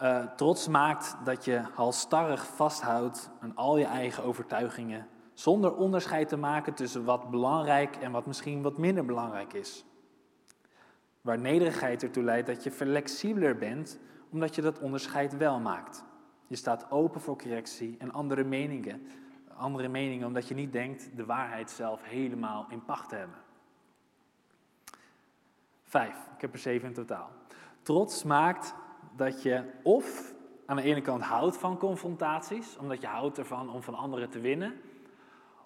Uh, 0.00 0.18
eh, 0.18 0.30
trots 0.36 0.68
maakt 0.68 1.16
dat 1.24 1.44
je 1.44 1.58
halstarrig 1.74 2.46
vasthoudt 2.46 3.30
aan 3.40 3.56
al 3.56 3.78
je 3.78 3.84
eigen 3.84 4.24
overtuigingen, 4.24 5.08
zonder 5.32 5.76
onderscheid 5.76 6.28
te 6.28 6.36
maken 6.36 6.74
tussen 6.74 7.04
wat 7.04 7.30
belangrijk 7.30 7.96
en 7.96 8.12
wat 8.12 8.26
misschien 8.26 8.62
wat 8.62 8.78
minder 8.78 9.04
belangrijk 9.04 9.52
is. 9.52 9.84
Waar 11.20 11.38
nederigheid 11.38 12.02
ertoe 12.02 12.22
leidt 12.22 12.46
dat 12.46 12.64
je 12.64 12.70
flexibeler 12.70 13.56
bent 13.56 13.98
omdat 14.30 14.54
je 14.54 14.62
dat 14.62 14.78
onderscheid 14.78 15.36
wel 15.36 15.60
maakt. 15.60 16.04
Je 16.46 16.56
staat 16.56 16.90
open 16.90 17.20
voor 17.20 17.38
correctie 17.38 17.96
en 17.98 18.12
andere 18.12 18.44
meningen. 18.44 19.06
Andere 19.60 19.88
meningen 19.88 20.26
omdat 20.26 20.48
je 20.48 20.54
niet 20.54 20.72
denkt 20.72 21.16
de 21.16 21.24
waarheid 21.24 21.70
zelf 21.70 22.02
helemaal 22.02 22.66
in 22.68 22.84
pacht 22.84 23.08
te 23.08 23.14
hebben. 23.14 23.36
Vijf, 25.82 26.16
ik 26.34 26.40
heb 26.40 26.52
er 26.52 26.58
zeven 26.58 26.88
in 26.88 26.94
totaal. 26.94 27.30
Trots 27.82 28.24
maakt 28.24 28.74
dat 29.16 29.42
je 29.42 29.70
of 29.82 30.34
aan 30.66 30.76
de 30.76 30.82
ene 30.82 31.00
kant 31.00 31.22
houdt 31.22 31.56
van 31.56 31.78
confrontaties, 31.78 32.76
omdat 32.76 33.00
je 33.00 33.06
houdt 33.06 33.38
ervan 33.38 33.70
om 33.70 33.82
van 33.82 33.94
anderen 33.94 34.30
te 34.30 34.40
winnen, 34.40 34.80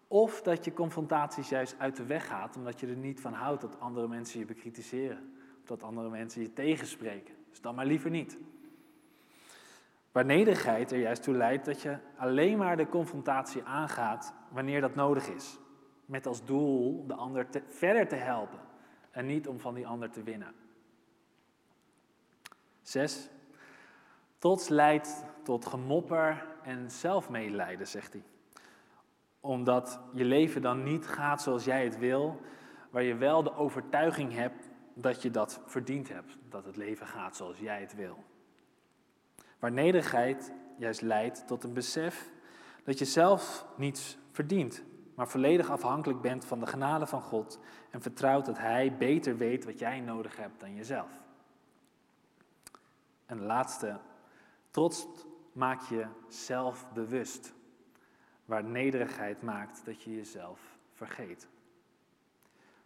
of 0.09 0.43
dat 0.43 0.65
je 0.65 0.73
confrontaties 0.73 1.49
juist 1.49 1.75
uit 1.79 1.97
de 1.97 2.07
weg 2.07 2.27
gaat, 2.27 2.57
omdat 2.57 2.81
je 2.81 2.87
er 2.87 2.97
niet 2.97 3.21
van 3.21 3.33
houdt 3.33 3.61
dat 3.61 3.81
andere 3.81 4.09
mensen 4.09 4.39
je 4.39 4.47
bekritiseren, 4.47 5.33
of 5.61 5.67
dat 5.67 5.83
andere 5.83 6.09
mensen 6.09 6.43
je 6.43 6.53
tegenspreken. 6.53 7.35
Dus 7.51 7.61
dan 7.61 7.75
maar 7.75 7.87
liever 7.87 8.11
niet. 8.11 8.39
Waar 10.14 10.24
nederigheid 10.24 10.92
er 10.92 10.98
juist 10.98 11.22
toe 11.22 11.35
leidt 11.35 11.64
dat 11.64 11.81
je 11.81 11.98
alleen 12.16 12.59
maar 12.59 12.77
de 12.77 12.88
confrontatie 12.88 13.62
aangaat 13.62 14.35
wanneer 14.50 14.81
dat 14.81 14.94
nodig 14.94 15.29
is. 15.29 15.59
Met 16.07 16.27
als 16.27 16.44
doel 16.44 17.07
de 17.07 17.14
ander 17.14 17.46
verder 17.68 18.09
te 18.09 18.14
helpen 18.16 18.59
en 19.11 19.27
niet 19.27 19.48
om 19.48 19.61
van 19.61 19.74
die 19.74 19.87
ander 19.87 20.11
te 20.11 20.22
winnen. 20.22 20.55
Zes. 22.83 23.29
Trots 24.38 24.68
leidt 24.68 25.24
tot 25.42 25.66
gemopper 25.66 26.46
en 26.62 26.90
zelfmedelijden, 26.90 27.87
zegt 27.87 28.12
hij. 28.12 28.22
Omdat 29.40 30.00
je 30.12 30.24
leven 30.24 30.62
dan 30.62 30.83
niet 30.83 31.07
gaat 31.07 31.42
zoals 31.42 31.64
jij 31.64 31.85
het 31.85 31.98
wil, 31.98 32.40
waar 32.90 33.03
je 33.03 33.14
wel 33.14 33.42
de 33.42 33.55
overtuiging 33.55 34.33
hebt 34.33 34.70
dat 34.94 35.22
je 35.22 35.31
dat 35.31 35.61
verdiend 35.66 36.09
hebt, 36.09 36.37
dat 36.48 36.64
het 36.64 36.77
leven 36.77 37.07
gaat 37.07 37.37
zoals 37.37 37.59
jij 37.59 37.81
het 37.81 37.94
wil. 37.94 38.24
Waar 39.64 39.72
nederigheid 39.72 40.53
juist 40.77 41.00
leidt 41.00 41.46
tot 41.46 41.64
een 41.64 41.72
besef 41.72 42.31
dat 42.83 42.98
je 42.98 43.05
zelf 43.05 43.66
niets 43.77 44.18
verdient, 44.31 44.85
maar 45.14 45.29
volledig 45.29 45.70
afhankelijk 45.70 46.20
bent 46.20 46.44
van 46.44 46.61
de 46.61 46.66
genade 46.66 47.07
van 47.07 47.22
God 47.22 47.59
en 47.90 48.03
vertrouwt 48.03 48.46
dat 48.46 48.59
Hij 48.59 48.96
beter 48.96 49.37
weet 49.37 49.64
wat 49.64 49.79
jij 49.79 50.00
nodig 50.00 50.37
hebt 50.37 50.61
dan 50.61 50.74
jezelf. 50.74 51.11
En 53.27 53.42
laatste, 53.42 54.00
trots 54.70 55.07
maak 55.53 55.83
je 55.83 56.07
zelf 56.29 56.92
bewust, 56.92 57.55
waar 58.44 58.64
nederigheid 58.64 59.42
maakt 59.42 59.85
dat 59.85 60.03
je 60.03 60.14
jezelf 60.14 60.79
vergeet. 60.92 61.48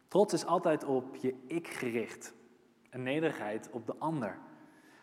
Trots 0.08 0.32
is 0.32 0.46
altijd 0.46 0.84
op 0.84 1.16
je 1.16 1.34
ik 1.46 1.68
gericht 1.68 2.34
en 2.90 3.02
nederigheid 3.02 3.70
op 3.70 3.86
de 3.86 3.96
ander. 3.98 4.38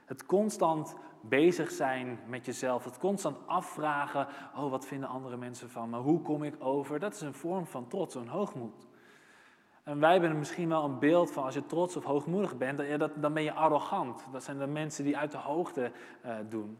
Het 0.05 0.25
constant 0.25 0.95
bezig 1.21 1.71
zijn 1.71 2.19
met 2.27 2.45
jezelf, 2.45 2.83
het 2.83 2.97
constant 2.97 3.37
afvragen, 3.45 4.27
oh 4.55 4.69
wat 4.69 4.85
vinden 4.85 5.09
andere 5.09 5.37
mensen 5.37 5.69
van 5.69 5.89
me, 5.89 5.97
hoe 5.97 6.21
kom 6.21 6.43
ik 6.43 6.55
over, 6.59 6.99
dat 6.99 7.13
is 7.13 7.21
een 7.21 7.33
vorm 7.33 7.65
van 7.65 7.87
trots, 7.87 8.15
een 8.15 8.27
hoogmoed. 8.27 8.87
En 9.83 9.99
wij 9.99 10.11
hebben 10.11 10.37
misschien 10.37 10.69
wel 10.69 10.83
een 10.83 10.99
beeld 10.99 11.31
van 11.31 11.43
als 11.43 11.53
je 11.53 11.65
trots 11.65 11.95
of 11.95 12.03
hoogmoedig 12.03 12.57
bent, 12.57 12.81
dan 13.15 13.33
ben 13.33 13.43
je 13.43 13.53
arrogant. 13.53 14.25
Dat 14.31 14.43
zijn 14.43 14.57
de 14.57 14.67
mensen 14.67 15.03
die 15.03 15.17
uit 15.17 15.31
de 15.31 15.37
hoogte 15.37 15.91
uh, 16.25 16.35
doen. 16.49 16.77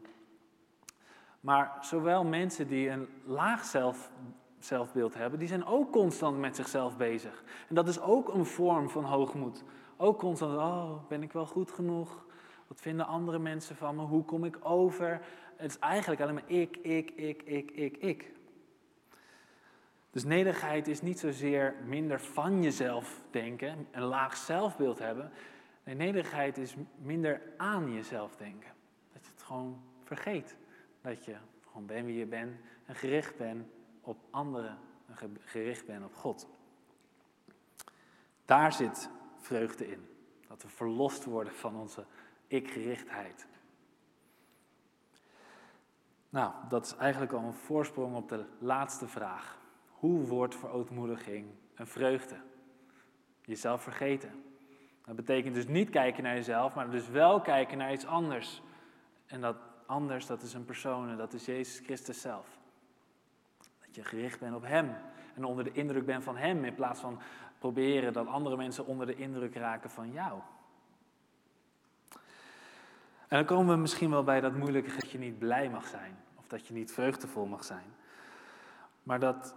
Maar 1.40 1.78
zowel 1.82 2.24
mensen 2.24 2.68
die 2.68 2.90
een 2.90 3.08
laag 3.26 3.64
zelf, 3.64 4.12
zelfbeeld 4.60 5.14
hebben, 5.14 5.40
die 5.40 5.48
zijn 5.48 5.66
ook 5.66 5.92
constant 5.92 6.38
met 6.38 6.56
zichzelf 6.56 6.98
bezig. 6.98 7.44
En 7.70 7.76
dat 7.76 7.88
is 7.88 8.02
ook 8.02 8.34
een 8.34 8.46
vorm 8.46 8.90
van 8.90 9.04
hoogmoed. 9.04 9.64
Ook 9.98 10.20
constant, 10.20 10.58
oh, 10.58 10.92
ben 11.08 11.24
ik 11.24 11.32
wel 11.32 11.46
goed 11.46 11.72
genoeg? 11.72 12.26
Wat 12.67 12.82
vinden 12.82 13.06
andere 13.06 13.39
mensen 13.39 13.75
van 13.75 13.95
me? 13.95 14.01
Hoe 14.01 14.25
kom 14.25 14.45
ik 14.45 14.58
over? 14.62 15.21
Het 15.56 15.71
is 15.71 15.80
eigenlijk 15.80 16.21
alleen 16.21 16.34
maar 16.34 16.49
ik, 16.49 16.78
ik, 16.78 17.12
ik, 17.12 17.43
ik, 17.43 17.71
ik, 17.71 17.97
ik. 17.97 18.32
Dus 20.12 20.23
nederigheid 20.23 20.88
is 20.88 21.01
niet 21.01 21.19
zozeer 21.19 21.75
minder 21.86 22.19
van 22.19 22.63
jezelf 22.63 23.21
denken, 23.32 23.88
een 23.91 24.01
laag 24.01 24.38
zelfbeeld 24.38 24.99
hebben. 24.99 25.32
Nee, 25.84 25.95
nederigheid 25.95 26.58
is 26.58 26.75
minder 27.01 27.41
aan 27.58 27.93
jezelf 27.93 28.36
denken. 28.36 28.71
Dat 29.13 29.25
je 29.25 29.32
het 29.32 29.43
gewoon 29.43 29.82
vergeet. 30.04 30.56
Dat 31.01 31.25
je 31.25 31.36
gewoon 31.67 31.86
bent 31.86 32.06
wie 32.06 32.17
je 32.17 32.25
bent 32.25 32.56
en 32.86 32.95
gericht 32.95 33.38
bent 33.38 33.67
op 34.01 34.17
anderen 34.30 34.78
en 35.06 35.38
gericht 35.39 35.86
bent 35.86 36.06
op 36.06 36.15
God. 36.15 36.47
Daar 38.45 38.73
zit 38.73 39.10
vreugde 39.38 39.88
in. 39.88 40.08
Dat 40.47 40.62
we 40.62 40.69
verlost 40.69 41.23
worden 41.23 41.54
van 41.54 41.75
onze 41.75 42.06
ikgerichtheid. 42.47 43.47
Nou, 46.29 46.53
dat 46.69 46.86
is 46.86 46.95
eigenlijk 46.95 47.31
al 47.31 47.43
een 47.43 47.53
voorsprong 47.53 48.15
op 48.15 48.29
de 48.29 48.45
laatste 48.60 49.08
vraag. 49.08 49.58
Hoe 49.89 50.25
wordt 50.27 50.55
verootmoediging 50.55 51.47
een 51.75 51.88
vreugde? 51.88 52.36
Jezelf 53.41 53.81
vergeten. 53.81 54.43
Dat 55.05 55.15
betekent 55.15 55.55
dus 55.55 55.67
niet 55.67 55.89
kijken 55.89 56.23
naar 56.23 56.36
jezelf, 56.36 56.75
maar 56.75 56.89
dus 56.89 57.10
wel 57.10 57.41
kijken 57.41 57.77
naar 57.77 57.93
iets 57.93 58.05
anders. 58.05 58.62
En 59.25 59.41
dat 59.41 59.55
anders, 59.86 60.25
dat 60.25 60.41
is 60.41 60.53
een 60.53 60.65
persoon 60.65 61.10
en 61.10 61.17
dat 61.17 61.34
is 61.34 61.45
Jezus 61.45 61.86
Christus 61.86 62.21
zelf. 62.21 62.60
Dat 63.86 63.95
je 63.95 64.03
gericht 64.03 64.39
bent 64.39 64.55
op 64.55 64.63
Hem 64.63 64.95
en 65.36 65.43
onder 65.43 65.63
de 65.63 65.71
indruk 65.71 66.05
bent 66.05 66.23
van 66.23 66.38
Hem 66.38 66.65
in 66.65 66.75
plaats 66.75 66.99
van 66.99 67.19
proberen 67.60 68.13
dat 68.13 68.27
andere 68.27 68.55
mensen 68.55 68.86
onder 68.86 69.08
de 69.08 69.15
indruk 69.15 69.55
raken 69.55 69.89
van 69.89 70.12
jou. 70.12 70.39
En 73.28 73.38
dan 73.38 73.46
komen 73.46 73.76
we 73.76 73.82
misschien 73.82 74.10
wel 74.10 74.24
bij 74.24 74.42
dat 74.42 74.56
moeilijke 74.56 74.96
dat 75.00 75.12
je 75.12 75.18
niet 75.18 75.40
blij 75.40 75.70
mag 75.70 75.88
zijn. 75.88 76.18
Of 76.36 76.48
dat 76.48 76.68
je 76.68 76.74
niet 76.74 76.92
vreugdevol 76.92 77.46
mag 77.46 77.64
zijn. 77.64 77.94
Maar 79.04 79.20
dat 79.20 79.56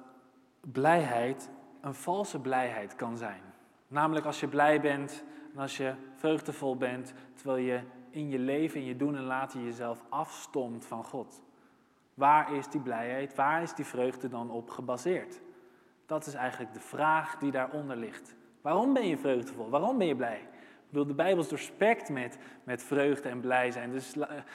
blijheid 0.61 1.51
een 1.81 1.95
valse 1.95 2.41
blijheid 2.41 2.97
kan 2.97 3.17
zijn. 3.17 3.41
Namelijk 3.89 4.27
als 4.27 4.41
je 4.41 4.49
blij 4.49 4.81
bent 4.81 5.25
en 5.55 5.61
als 5.61 5.77
je 5.77 5.95
vreugdevol 6.17 6.77
bent, 6.77 7.15
terwijl 7.35 7.65
je 7.65 7.81
in 8.11 8.29
je 8.29 8.39
leven, 8.39 8.81
in 8.81 8.87
je 8.87 8.97
doen 8.97 9.17
en 9.17 9.23
laten 9.23 9.65
jezelf 9.65 10.05
afstomt 10.09 10.87
van 10.87 11.05
God. 11.05 11.41
Waar 12.15 12.55
is 12.55 12.69
die 12.69 12.81
blijheid, 12.81 13.35
waar 13.35 13.63
is 13.63 13.75
die 13.75 13.85
vreugde 13.85 14.29
dan 14.29 14.51
op 14.51 14.71
gebaseerd? 14.71 15.41
Dat 16.07 16.27
is 16.27 16.35
eigenlijk 16.35 16.73
de 16.73 16.81
vraag 16.81 17.37
die 17.39 17.51
daaronder 17.51 17.97
ligt. 17.97 18.35
Waarom 18.61 18.93
ben 18.93 19.07
je 19.07 19.19
vreugdevol? 19.19 19.71
Waarom 19.71 19.99
ben 19.99 20.07
je 20.07 20.17
blij? 20.17 20.49
De 20.90 21.14
Bijbel 21.14 21.42
is 21.42 21.48
doorspekt 21.48 22.09
met, 22.09 22.38
met 22.64 22.83
vreugde 22.83 23.29
en 23.29 23.40
blij 23.40 23.70
zijn. 23.70 23.90
Dus 23.90 24.14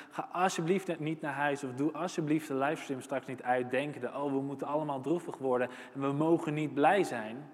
ga 0.10 0.30
alsjeblieft 0.32 1.00
niet 1.00 1.22
naar 1.22 1.34
huis 1.34 1.64
of 1.64 1.74
doe 1.74 1.92
alsjeblieft 1.92 2.48
de 2.48 2.56
livestream 2.56 3.02
straks 3.02 3.26
niet 3.26 3.44
uitdenken. 3.44 4.16
Oh, 4.16 4.32
we 4.32 4.42
moeten 4.42 4.68
allemaal 4.68 5.02
droevig 5.02 5.38
worden 5.38 5.70
en 5.94 6.02
we 6.02 6.12
mogen 6.12 6.54
niet 6.54 6.74
blij 6.74 7.04
zijn. 7.04 7.50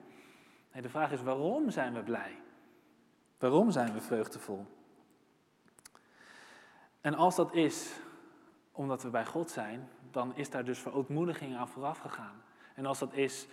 Nee, 0.74 0.82
de 0.82 0.90
vraag 0.90 1.12
is 1.12 1.22
waarom 1.22 1.70
zijn 1.70 1.94
we 1.94 2.04
blij? 2.04 2.36
Waarom 3.38 3.72
zijn 3.72 3.94
we 3.94 4.02
vreugdevol? 4.02 4.66
En 7.02 7.14
als 7.14 7.36
dat 7.36 7.54
is 7.54 8.00
omdat 8.72 9.04
we 9.04 9.10
bij 9.10 9.26
God 9.26 9.50
zijn, 9.52 9.90
dan 10.12 10.36
is 10.36 10.50
daar 10.50 10.66
dus 10.66 10.80
verootmoediging 10.80 11.58
aan 11.58 11.68
vooraf 11.68 11.98
gegaan. 11.98 12.42
En 12.76 12.86
als 12.86 13.00
dat 13.00 13.14
is 13.14 13.48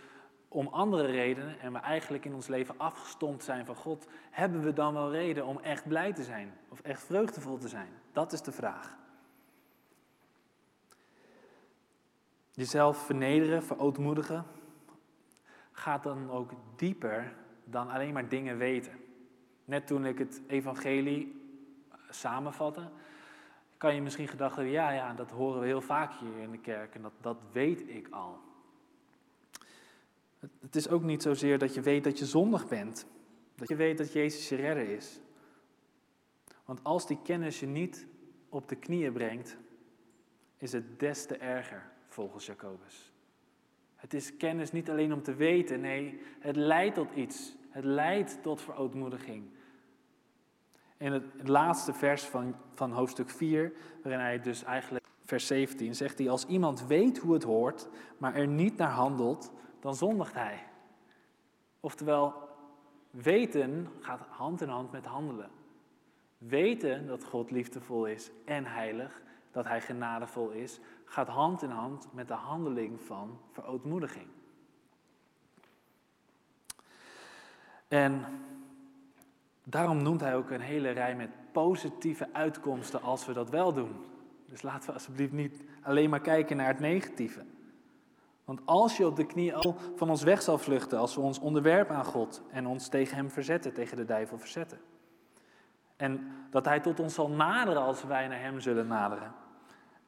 om 0.57 0.66
andere 0.66 1.07
redenen 1.07 1.61
en 1.61 1.73
we 1.73 1.79
eigenlijk 1.79 2.25
in 2.25 2.35
ons 2.35 2.47
leven 2.47 2.75
afgestompt 2.79 3.45
zijn 3.45 3.66
van 3.66 3.75
God, 3.75 4.07
hebben 4.31 4.62
we 4.62 4.73
dan 4.73 4.95
wel 4.95 5.11
reden 5.11 5.47
om 5.47 5.59
echt 5.59 5.88
blij 5.88 6.12
te 6.12 6.23
zijn 6.23 6.53
of 6.69 6.81
echt 6.81 7.05
vreugdevol 7.05 7.59
te 7.59 7.69
zijn? 7.69 7.88
Dat 8.12 8.33
is 8.33 8.42
de 8.42 8.53
vraag. 8.53 8.97
Jezelf 12.51 12.99
vernederen, 12.99 13.62
verootmoedigen, 13.62 14.45
gaat 15.73 16.03
dan 16.03 16.31
ook 16.31 16.51
dieper 16.77 17.35
dan 17.64 17.90
alleen 17.90 18.12
maar 18.12 18.29
dingen 18.29 18.59
weten. 18.59 18.92
Net 19.64 19.87
toen 19.87 20.07
ik 20.07 20.19
het 20.19 20.42
evangelie 20.47 21.51
samenvatte, 22.11 22.88
kan 23.77 23.95
je 23.95 24.03
misschien 24.03 24.29
gedacht 24.29 24.57
hebben, 24.57 24.73
ja, 24.73 24.90
ja, 24.90 25.14
dat 25.14 25.31
horen 25.31 25.61
we 25.61 25.66
heel 25.66 25.81
vaak 25.81 26.12
hier 26.12 26.38
in 26.38 26.51
de 26.51 26.61
kerk 26.61 26.95
en 26.95 27.03
dat, 27.03 27.12
dat 27.21 27.38
weet 27.53 27.88
ik 27.88 28.09
al. 28.11 28.45
Het 30.40 30.77
is 30.77 30.88
ook 30.88 31.03
niet 31.03 31.22
zozeer 31.22 31.59
dat 31.59 31.75
je 31.75 31.81
weet 31.81 32.05
dat 32.05 32.18
je 32.18 32.27
zondig 32.27 32.68
bent. 32.68 33.07
Dat 33.55 33.68
je 33.68 33.77
weet 33.77 33.99
dat 33.99 34.12
Jezus 34.12 34.49
je 34.49 34.57
redder 34.57 34.88
is. 34.88 35.20
Want 36.64 36.85
als 36.85 37.07
die 37.07 37.18
kennis 37.22 37.61
je 37.61 37.66
niet 37.66 38.07
op 38.49 38.68
de 38.68 38.77
knieën 38.77 39.12
brengt, 39.12 39.57
is 40.57 40.72
het 40.72 41.01
des 41.01 41.27
te 41.27 41.37
erger, 41.37 41.92
volgens 42.09 42.46
Jacobus. 42.46 43.12
Het 43.94 44.14
is 44.14 44.37
kennis 44.37 44.72
niet 44.72 44.90
alleen 44.90 45.12
om 45.12 45.22
te 45.22 45.35
weten, 45.35 45.81
nee, 45.81 46.20
het 46.38 46.57
leidt 46.57 46.94
tot 46.94 47.12
iets. 47.14 47.57
Het 47.70 47.85
leidt 47.85 48.42
tot 48.42 48.61
verootmoediging. 48.61 49.44
In 50.96 51.12
het, 51.12 51.25
het 51.37 51.49
laatste 51.49 51.92
vers 51.92 52.22
van, 52.22 52.57
van 52.75 52.92
hoofdstuk 52.92 53.31
4, 53.31 53.72
waarin 54.03 54.20
hij 54.20 54.40
dus 54.40 54.64
eigenlijk, 54.64 55.05
vers 55.25 55.46
17, 55.46 55.94
zegt 55.94 56.18
hij, 56.18 56.31
als 56.31 56.46
iemand 56.46 56.87
weet 56.87 57.18
hoe 57.18 57.33
het 57.33 57.42
hoort, 57.42 57.88
maar 58.18 58.35
er 58.35 58.46
niet 58.46 58.77
naar 58.77 58.90
handelt, 58.90 59.53
dan 59.87 59.94
zondigt 59.94 60.35
hij. 60.35 60.62
Oftewel, 61.81 62.49
weten 63.11 63.88
gaat 64.01 64.20
hand 64.29 64.61
in 64.61 64.68
hand 64.68 64.92
met 64.92 65.07
handelen. 65.07 65.51
Weten 66.38 67.07
dat 67.07 67.25
God 67.25 67.51
liefdevol 67.51 68.07
is 68.07 68.31
en 68.44 68.64
heilig, 68.64 69.22
dat 69.51 69.64
hij 69.64 69.81
genadevol 69.81 70.51
is, 70.51 70.81
gaat 71.05 71.29
hand 71.29 71.62
in 71.62 71.70
hand 71.70 72.09
met 72.12 72.29
de 72.29 72.35
handeling 72.35 73.01
van 73.01 73.40
verootmoediging. 73.53 74.27
En 77.88 78.25
daarom 79.64 80.03
noemt 80.03 80.20
hij 80.20 80.37
ook 80.37 80.51
een 80.51 80.61
hele 80.61 80.90
rij 80.90 81.16
met 81.16 81.31
positieve 81.53 82.29
uitkomsten 82.33 83.03
als 83.03 83.27
we 83.27 83.33
dat 83.33 83.51
wel 83.51 83.72
doen. 83.72 84.05
Dus 84.46 84.62
laten 84.62 84.88
we 84.88 84.94
alsjeblieft 84.94 85.33
niet 85.33 85.62
alleen 85.83 86.11
maar 86.11 86.20
kijken 86.20 86.57
naar 86.57 86.68
het 86.68 86.81
negatieve. 86.81 87.44
Want 88.46 88.61
als 88.64 88.96
je 88.96 89.06
op 89.06 89.16
de 89.16 89.26
knie 89.26 89.54
al 89.54 89.76
van 89.94 90.11
ons 90.11 90.22
weg 90.22 90.42
zal 90.42 90.59
vluchten, 90.59 90.98
als 90.98 91.14
we 91.14 91.20
ons 91.20 91.38
onderwerpen 91.38 91.96
aan 91.96 92.04
God 92.04 92.42
en 92.50 92.66
ons 92.66 92.88
tegen 92.88 93.16
Hem 93.16 93.30
verzetten, 93.30 93.72
tegen 93.72 93.96
de 93.96 94.04
duivel 94.04 94.38
verzetten. 94.38 94.80
En 95.96 96.32
dat 96.50 96.64
Hij 96.64 96.80
tot 96.80 97.00
ons 97.00 97.14
zal 97.14 97.30
naderen 97.30 97.82
als 97.82 98.04
wij 98.04 98.28
naar 98.28 98.40
Hem 98.40 98.61
zullen 98.61 98.87
naderen. 98.87 99.35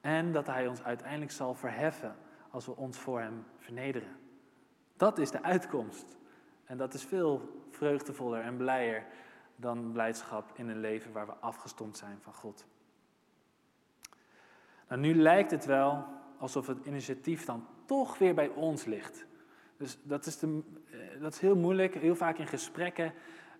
En 0.01 0.33
dat 0.33 0.46
Hij 0.46 0.66
ons 0.66 0.83
uiteindelijk 0.83 1.31
zal 1.31 1.55
verheffen 1.55 2.16
als 2.51 2.66
we 2.66 2.77
ons 2.77 2.98
voor 2.98 3.20
Hem 3.20 3.44
vernederen. 3.57 4.16
Dat 4.96 5.18
is 5.18 5.31
de 5.31 5.42
uitkomst. 5.42 6.16
En 6.64 6.77
dat 6.77 6.94
is 6.94 7.05
veel 7.05 7.62
vreugdevoller 7.70 8.40
en 8.40 8.57
blijer 8.57 9.07
dan 9.57 9.92
blijdschap 9.92 10.51
in 10.55 10.68
een 10.68 10.81
leven 10.81 11.12
waar 11.12 11.27
we 11.27 11.35
afgestomd 11.40 11.96
zijn 11.96 12.18
van 12.20 12.35
God. 12.35 12.66
Nou, 14.88 15.01
nu 15.01 15.14
lijkt 15.14 15.51
het 15.51 15.64
wel 15.64 16.05
alsof 16.38 16.66
het 16.66 16.87
initiatief 16.87 17.44
dan 17.44 17.66
toch 17.88 18.18
weer 18.18 18.35
bij 18.35 18.48
ons 18.48 18.85
ligt. 18.85 19.27
Dus 19.77 19.98
dat 20.03 20.27
is, 20.27 20.38
de, 20.38 20.61
eh, 20.90 21.20
dat 21.20 21.33
is 21.33 21.40
heel 21.40 21.57
moeilijk. 21.57 21.94
Heel 21.94 22.14
vaak 22.14 22.38
in 22.38 22.46
gesprekken, 22.46 23.12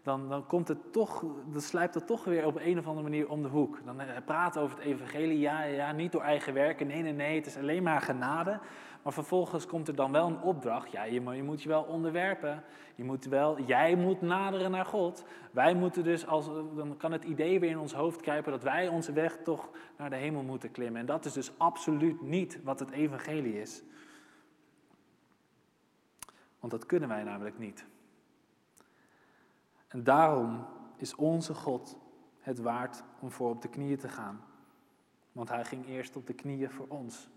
dan, 0.02 0.28
dan 0.28 0.46
komt 0.46 0.68
het 0.68 0.92
toch, 0.92 1.24
dan 1.52 1.60
sluipt 1.60 1.94
het 1.94 2.06
toch 2.06 2.24
weer 2.24 2.46
op 2.46 2.56
een 2.60 2.78
of 2.78 2.86
andere 2.86 3.02
manier 3.02 3.28
om 3.28 3.42
de 3.42 3.48
hoek. 3.48 3.80
Dan 3.84 4.00
eh, 4.00 4.16
praten 4.24 4.60
over 4.60 4.76
het 4.76 4.86
evangelie, 4.86 5.38
ja, 5.38 5.62
ja, 5.62 5.92
niet 5.92 6.12
door 6.12 6.22
eigen 6.22 6.54
werken, 6.54 6.86
nee, 6.86 7.02
nee, 7.02 7.12
nee, 7.12 7.36
het 7.36 7.46
is 7.46 7.56
alleen 7.56 7.82
maar 7.82 8.00
genade. 8.00 8.60
Maar 9.02 9.12
vervolgens 9.12 9.66
komt 9.66 9.88
er 9.88 9.94
dan 9.94 10.12
wel 10.12 10.26
een 10.26 10.40
opdracht. 10.40 10.90
Ja, 10.90 11.04
je, 11.04 11.20
moet 11.20 11.62
je 11.62 11.68
wel 11.68 11.82
onderwerpen. 11.82 12.64
Je 12.94 13.04
moet 13.04 13.24
wel, 13.24 13.60
jij 13.60 13.94
moet 13.94 14.20
naderen 14.20 14.70
naar 14.70 14.84
God. 14.84 15.24
Wij 15.50 15.74
moeten 15.74 16.04
dus, 16.04 16.26
als, 16.26 16.46
dan 16.76 16.96
kan 16.96 17.12
het 17.12 17.24
idee 17.24 17.60
weer 17.60 17.70
in 17.70 17.78
ons 17.78 17.92
hoofd 17.92 18.20
kruipen 18.20 18.52
dat 18.52 18.62
wij 18.62 18.88
onze 18.88 19.12
weg 19.12 19.38
toch 19.44 19.70
naar 19.96 20.10
de 20.10 20.16
hemel 20.16 20.42
moeten 20.42 20.70
klimmen. 20.70 21.00
En 21.00 21.06
dat 21.06 21.24
is 21.24 21.32
dus 21.32 21.52
absoluut 21.58 22.22
niet 22.22 22.60
wat 22.64 22.78
het 22.78 22.90
evangelie 22.90 23.60
is. 23.60 23.82
Want 26.60 26.72
dat 26.72 26.86
kunnen 26.86 27.08
wij 27.08 27.22
namelijk 27.22 27.58
niet. 27.58 27.84
En 29.88 30.04
daarom 30.04 30.66
is 30.96 31.14
onze 31.14 31.54
God 31.54 31.96
het 32.40 32.58
waard 32.58 33.02
om 33.20 33.30
voor 33.30 33.50
op 33.50 33.62
de 33.62 33.68
knieën 33.68 33.98
te 33.98 34.08
gaan. 34.08 34.44
Want 35.32 35.48
hij 35.48 35.64
ging 35.64 35.86
eerst 35.86 36.16
op 36.16 36.26
de 36.26 36.34
knieën 36.34 36.70
voor 36.70 36.86
ons. 36.88 37.28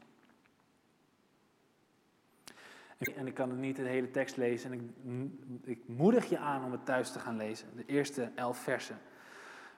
En 3.15 3.27
ik 3.27 3.33
kan 3.33 3.49
het 3.49 3.59
niet 3.59 3.75
de 3.75 3.81
hele 3.81 4.11
tekst 4.11 4.37
lezen. 4.37 4.71
En 4.71 4.79
ik, 4.79 5.77
ik 5.77 5.87
moedig 5.87 6.29
je 6.29 6.37
aan 6.37 6.63
om 6.63 6.71
het 6.71 6.85
thuis 6.85 7.11
te 7.11 7.19
gaan 7.19 7.37
lezen. 7.37 7.67
De 7.75 7.85
eerste 7.85 8.31
elf 8.35 8.57
versen. 8.57 8.99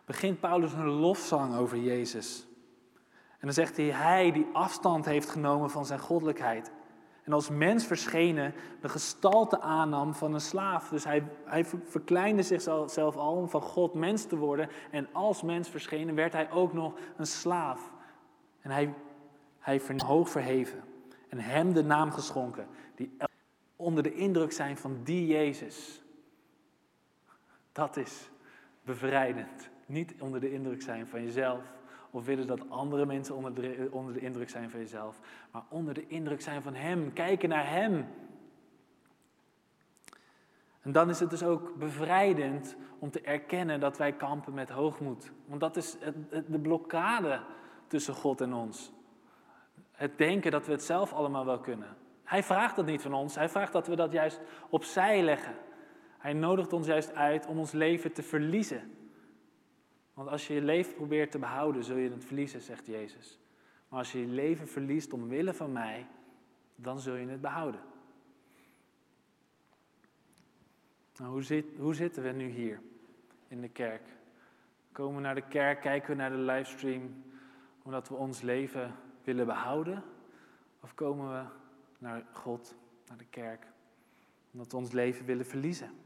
Begint 0.06 0.40
Paulus 0.40 0.74
een 0.74 0.86
lofzang 0.86 1.56
over 1.56 1.78
Jezus. 1.78 2.48
En 3.32 3.50
dan 3.50 3.54
zegt 3.54 3.78
hij, 3.78 3.86
hij 3.86 4.32
die 4.32 4.48
afstand 4.54 5.06
heeft 5.06 5.30
genomen 5.30 5.70
van 5.70 5.86
zijn 5.86 6.00
goddelijkheid. 6.00 6.72
En 7.24 7.34
als 7.34 7.50
mens 7.50 7.86
verschenen 7.86 8.54
de 8.82 8.90
gestalte 8.90 9.60
aannam 9.60 10.14
van 10.14 10.34
een 10.34 10.42
slaaf. 10.42 10.90
Dus 10.90 11.04
hij, 11.04 11.24
hij 11.46 11.66
verkleinde 11.66 12.44
zichzelf 12.44 13.16
al 13.16 13.36
om 13.36 13.50
van 13.50 13.62
God 13.62 13.94
mens 13.94 14.26
te 14.26 14.38
worden. 14.38 14.70
En 14.92 15.08
als 15.12 15.42
mens 15.42 15.70
verschenen 15.70 16.16
werd 16.16 16.34
hij 16.34 16.52
ook 16.52 16.74
nog 16.74 16.94
een 17.18 17.28
slaaf. 17.28 17.92
En 18.62 18.72
hij, 18.72 18.94
hij 19.60 19.82
hoog 19.98 20.30
verheven. 20.30 20.84
En 21.30 21.40
hem 21.40 21.74
de 21.74 21.84
naam 21.84 22.12
geschonken 22.12 22.68
die 22.96 23.18
onder 23.76 24.04
de 24.04 24.14
indruk 24.14 24.52
zijn 24.52 24.78
van 24.78 25.00
die 25.04 25.28
Jezus. 25.28 26.02
Dat 27.72 27.98
is 27.98 28.30
bevrijdend. 28.82 29.70
Niet 29.86 30.14
onder 30.20 30.40
de 30.40 30.52
indruk 30.52 30.82
zijn 30.82 31.08
van 31.08 31.24
jezelf 31.24 31.62
of 32.14 32.26
willen 32.26 32.48
dat 32.48 32.70
andere 32.70 33.06
mensen 33.06 33.36
onder 33.36 33.54
de, 33.56 33.88
onder 33.92 34.14
de 34.14 34.20
indruk 34.20 34.50
zijn 34.50 34.70
van 34.70 34.80
jezelf, 34.80 35.20
maar 35.52 35.64
onder 35.70 35.94
de 35.94 36.08
indruk 36.08 36.42
zijn 36.42 36.62
van 36.62 36.76
Hem, 36.76 37.14
kijken 37.14 37.50
naar 37.50 37.70
Hem. 37.70 38.08
En 40.82 40.92
dan 40.92 41.10
is 41.10 41.20
het 41.20 41.30
dus 41.30 41.44
ook 41.44 41.76
bevrijdend 41.76 42.76
om 43.00 43.12
te 43.12 43.22
erkennen 43.22 43.80
dat 43.80 43.98
wij 43.98 44.14
kampen 44.14 44.54
met 44.54 44.70
hoogmoed. 44.70 45.32
Want 45.46 45.62
dat 45.62 45.76
is 45.76 45.98
de 46.48 46.60
blokkade 46.60 47.42
tussen 47.88 48.14
God 48.14 48.42
en 48.42 48.54
ons. 48.54 48.92
Het 49.92 50.18
denken 50.18 50.52
dat 50.52 50.66
we 50.66 50.72
het 50.72 50.84
zelf 50.84 51.14
allemaal 51.14 51.46
wel 51.46 51.60
kunnen. 51.60 51.98
Hij 52.24 52.44
vraagt 52.44 52.76
dat 52.76 52.86
niet 52.86 53.02
van 53.02 53.14
ons. 53.14 53.36
Hij 53.36 53.50
vraagt 53.50 53.74
dat 53.74 53.88
we 53.88 53.96
dat 53.96 54.12
juist 54.12 54.42
opzij 54.70 55.22
leggen. 55.22 55.56
Hij 56.18 56.34
nodigt 56.34 56.74
ons 56.74 56.88
juist 56.88 57.14
uit 57.14 57.46
om 57.46 57.58
ons 57.58 57.72
leven 57.72 58.14
te 58.14 58.24
verliezen. 58.24 59.03
Want 60.14 60.30
als 60.30 60.48
je 60.48 60.54
je 60.54 60.62
leven 60.62 60.94
probeert 60.94 61.32
te 61.32 61.40
behouden, 61.40 61.84
zul 61.84 61.98
je 61.98 62.10
het 62.10 62.26
verliezen, 62.26 62.62
zegt 62.62 62.86
Jezus. 62.86 63.40
Maar 63.88 64.00
als 64.00 64.12
je 64.12 64.20
je 64.20 64.28
leven 64.28 64.68
verliest 64.68 65.14
omwille 65.14 65.54
van 65.54 65.72
mij, 65.72 66.08
dan 66.76 67.00
zul 67.00 67.16
je 67.16 67.28
het 67.28 67.42
behouden. 67.42 67.82
Nou, 71.18 71.32
hoe, 71.32 71.44
zit, 71.44 71.66
hoe 71.78 71.94
zitten 71.94 72.24
we 72.24 72.30
nu 72.30 72.50
hier 72.50 72.82
in 73.48 73.62
de 73.62 73.70
kerk? 73.70 74.02
Komen 74.92 75.16
we 75.16 75.22
naar 75.22 75.36
de 75.36 75.48
kerk, 75.48 75.82
kijken 75.82 76.10
we 76.10 76.16
naar 76.16 76.30
de 76.30 76.38
livestream 76.38 77.24
omdat 77.84 78.10
we 78.10 78.16
ons 78.16 78.42
leven 78.42 78.96
willen 79.24 79.46
behouden? 79.46 80.04
Of 80.82 80.94
komen 80.94 81.30
we 81.30 81.50
naar 81.98 82.26
God, 82.32 82.76
naar 83.08 83.18
de 83.18 83.26
kerk, 83.30 83.68
omdat 84.52 84.72
we 84.72 84.78
ons 84.78 84.92
leven 84.92 85.26
willen 85.26 85.46
verliezen? 85.46 86.03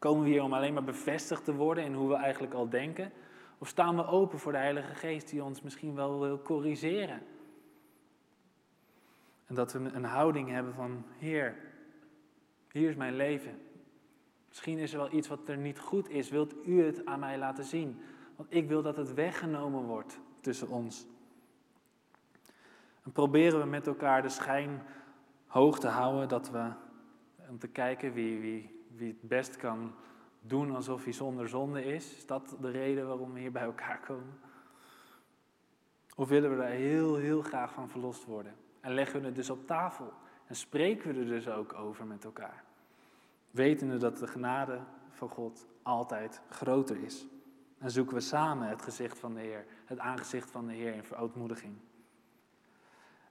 Komen 0.00 0.24
we 0.24 0.30
hier 0.30 0.42
om 0.42 0.52
alleen 0.52 0.72
maar 0.72 0.84
bevestigd 0.84 1.44
te 1.44 1.54
worden 1.54 1.84
in 1.84 1.94
hoe 1.94 2.08
we 2.08 2.14
eigenlijk 2.14 2.54
al 2.54 2.68
denken? 2.68 3.12
Of 3.58 3.68
staan 3.68 3.96
we 3.96 4.06
open 4.06 4.38
voor 4.38 4.52
de 4.52 4.58
Heilige 4.58 4.94
Geest 4.94 5.28
die 5.28 5.44
ons 5.44 5.62
misschien 5.62 5.94
wel 5.94 6.20
wil 6.20 6.42
corrigeren? 6.42 7.22
En 9.46 9.54
dat 9.54 9.72
we 9.72 9.78
een 9.78 10.04
houding 10.04 10.48
hebben 10.48 10.74
van, 10.74 11.04
Heer, 11.18 11.56
hier 12.72 12.88
is 12.88 12.96
mijn 12.96 13.16
leven. 13.16 13.60
Misschien 14.48 14.78
is 14.78 14.92
er 14.92 14.98
wel 14.98 15.12
iets 15.12 15.28
wat 15.28 15.48
er 15.48 15.56
niet 15.56 15.78
goed 15.78 16.08
is. 16.08 16.30
Wilt 16.30 16.54
u 16.66 16.84
het 16.84 17.06
aan 17.06 17.20
mij 17.20 17.38
laten 17.38 17.64
zien? 17.64 18.00
Want 18.36 18.54
ik 18.54 18.68
wil 18.68 18.82
dat 18.82 18.96
het 18.96 19.14
weggenomen 19.14 19.82
wordt 19.82 20.20
tussen 20.40 20.68
ons. 20.68 21.06
En 23.04 23.12
proberen 23.12 23.60
we 23.60 23.66
met 23.66 23.86
elkaar 23.86 24.22
de 24.22 24.28
schijn 24.28 24.82
hoog 25.46 25.78
te 25.78 25.88
houden 25.88 26.28
dat 26.28 26.50
we, 26.50 26.72
om 27.48 27.58
te 27.58 27.68
kijken 27.68 28.12
wie, 28.12 28.40
wie, 28.40 28.79
wie 29.00 29.08
het 29.08 29.28
best 29.28 29.56
kan 29.56 29.94
doen 30.40 30.74
alsof 30.74 31.04
hij 31.04 31.12
zonder 31.12 31.48
zonde 31.48 31.84
is. 31.84 32.16
Is 32.16 32.26
dat 32.26 32.56
de 32.60 32.70
reden 32.70 33.06
waarom 33.06 33.32
we 33.32 33.40
hier 33.40 33.52
bij 33.52 33.62
elkaar 33.62 34.00
komen? 34.00 34.38
Of 36.16 36.28
willen 36.28 36.50
we 36.50 36.56
daar 36.56 36.70
heel, 36.70 37.16
heel 37.16 37.42
graag 37.42 37.72
van 37.72 37.88
verlost 37.88 38.24
worden? 38.24 38.54
En 38.80 38.94
leggen 38.94 39.20
we 39.20 39.26
het 39.26 39.34
dus 39.34 39.50
op 39.50 39.66
tafel? 39.66 40.12
En 40.46 40.56
spreken 40.56 41.14
we 41.14 41.20
er 41.20 41.26
dus 41.26 41.48
ook 41.48 41.74
over 41.74 42.06
met 42.06 42.24
elkaar? 42.24 42.64
Wetende 43.50 43.96
dat 43.96 44.18
de 44.18 44.26
genade 44.26 44.80
van 45.10 45.28
God 45.28 45.66
altijd 45.82 46.40
groter 46.48 47.04
is. 47.04 47.26
En 47.78 47.90
zoeken 47.90 48.14
we 48.14 48.20
samen 48.20 48.68
het 48.68 48.82
gezicht 48.82 49.18
van 49.18 49.34
de 49.34 49.40
Heer, 49.40 49.66
het 49.84 49.98
aangezicht 49.98 50.50
van 50.50 50.66
de 50.66 50.72
Heer 50.72 50.94
in 50.94 51.04
verootmoediging. 51.04 51.74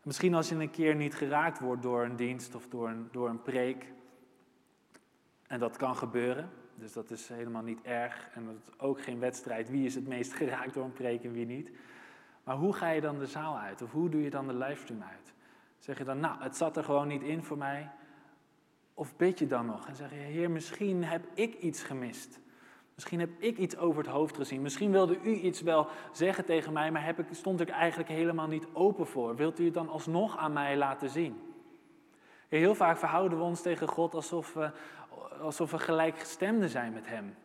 Misschien 0.04 0.34
als 0.34 0.50
je 0.50 0.56
een 0.56 0.70
keer 0.70 0.96
niet 0.96 1.16
geraakt 1.16 1.60
wordt 1.60 1.82
door 1.82 2.04
een 2.04 2.16
dienst 2.16 2.56
of 2.56 2.68
door 2.68 2.90
een, 2.90 3.08
door 3.12 3.30
een 3.30 3.42
preek, 3.42 3.92
en 5.50 5.60
dat 5.60 5.78
kan 5.78 5.96
gebeuren, 5.96 6.50
dus 6.76 6.94
dat 6.94 7.12
is 7.12 7.30
helemaal 7.30 7.62
niet 7.62 7.82
erg. 7.82 8.30
En 8.34 8.46
dat 8.46 8.54
is 8.54 8.80
ook 8.80 9.02
geen 9.02 9.20
wedstrijd 9.20 9.70
wie 9.70 9.86
is 9.86 9.96
het 9.96 10.08
meest 10.08 10.34
geraakt 10.42 10.74
door 10.74 10.84
een 10.84 10.94
preek 10.94 11.24
en 11.24 11.32
wie 11.32 11.46
niet. 11.46 11.72
Maar 12.44 12.56
hoe 12.56 12.74
ga 12.74 12.90
je 12.90 13.02
dan 13.02 13.20
de 13.20 13.26
zaal 13.26 13.58
uit? 13.58 13.82
Of 13.82 13.92
hoe 13.92 14.10
doe 14.10 14.24
je 14.24 14.30
dan 14.30 14.48
de 14.48 14.54
livestream 14.54 15.02
uit? 15.02 15.34
Zeg 15.78 15.98
je 15.98 16.04
dan, 16.04 16.20
nou, 16.20 16.42
het 16.42 16.58
zat 16.58 16.78
er 16.78 16.84
gewoon 16.84 17.08
niet 17.08 17.22
in 17.22 17.44
voor 17.44 17.58
mij. 17.58 17.90
Of 18.94 19.16
bid 19.16 19.40
je 19.40 19.48
dan 19.48 19.66
nog 19.66 19.88
en 19.88 19.96
zeg 19.96 20.10
je, 20.10 20.16
Heer, 20.16 20.52
misschien 20.52 21.04
heb 21.04 21.26
ik 21.34 21.56
iets 21.56 21.84
gemist. 21.84 22.40
Misschien 22.94 23.20
heb 23.20 23.30
ik 23.38 23.58
iets 23.58 23.78
over 23.78 24.04
het 24.04 24.12
hoofd 24.12 24.36
gezien. 24.36 24.62
Misschien 24.62 24.92
wilde 24.92 25.20
u 25.24 25.34
iets 25.34 25.62
wel 25.62 25.88
zeggen 26.12 26.46
tegen 26.46 26.74
mij, 26.74 26.92
maar 26.92 27.06
heb 27.06 27.20
ik, 27.20 27.26
stond 27.32 27.62
ik 27.62 27.70
eigenlijk 27.70 28.10
helemaal 28.10 28.48
niet 28.48 28.68
open 28.74 29.08
voor. 29.08 29.36
Wilt 29.36 29.60
u 29.60 29.66
het 29.66 29.74
dan 29.74 29.90
alsnog 29.90 30.38
aan 30.38 30.54
mij 30.54 30.78
laten 30.78 31.10
zien? 31.10 31.50
Heel 32.50 32.76
vaak 32.76 32.98
verhouden 32.98 33.38
we 33.38 33.44
ons 33.44 33.62
tegen 33.62 33.88
God 33.88 34.16
alsof 34.16 34.54
we, 34.54 34.72
alsof 35.42 35.72
we 35.72 35.80
gelijkgestemden 35.80 36.70
zijn 36.70 36.94
met 36.94 37.08
Hem. 37.08 37.36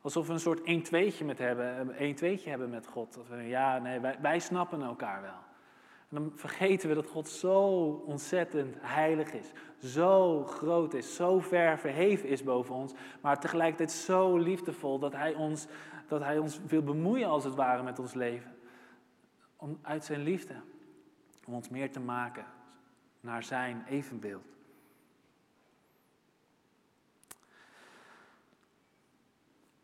Alsof 0.00 0.26
we 0.26 0.32
een 0.32 0.40
soort 0.40 0.60
1-2'tje 0.60 1.24
met 1.24 1.38
hebben, 1.38 1.96
1 1.96 2.38
hebben 2.44 2.70
met 2.70 2.86
God. 2.86 3.14
Dat 3.14 3.28
we 3.28 3.42
ja, 3.42 3.78
nee, 3.78 4.00
wij, 4.00 4.18
wij 4.20 4.38
snappen 4.38 4.82
elkaar 4.82 5.22
wel. 5.22 5.42
En 6.08 6.16
dan 6.16 6.32
vergeten 6.34 6.88
we 6.88 6.94
dat 6.94 7.06
God 7.06 7.28
zo 7.28 7.62
ontzettend 8.06 8.76
heilig 8.80 9.32
is, 9.32 9.52
zo 9.78 10.44
groot 10.44 10.94
is, 10.94 11.14
zo 11.14 11.40
ver 11.40 11.78
verheven 11.78 12.28
is 12.28 12.42
boven 12.42 12.74
ons, 12.74 12.92
maar 13.20 13.40
tegelijkertijd 13.40 13.92
zo 13.92 14.36
liefdevol 14.36 14.98
dat 14.98 15.12
Hij 15.12 15.34
ons, 15.34 15.66
dat 16.06 16.20
hij 16.20 16.38
ons 16.38 16.60
wil 16.66 16.82
bemoeien 16.82 17.28
als 17.28 17.44
het 17.44 17.54
ware 17.54 17.82
met 17.82 17.98
ons 17.98 18.14
leven. 18.14 18.56
om, 19.56 19.78
uit 19.82 20.04
zijn 20.04 20.22
liefde. 20.22 20.54
Om 21.46 21.54
ons 21.54 21.68
meer 21.68 21.92
te 21.92 22.00
maken 22.00 22.44
naar 23.20 23.42
zijn 23.42 23.84
evenbeeld. 23.88 24.53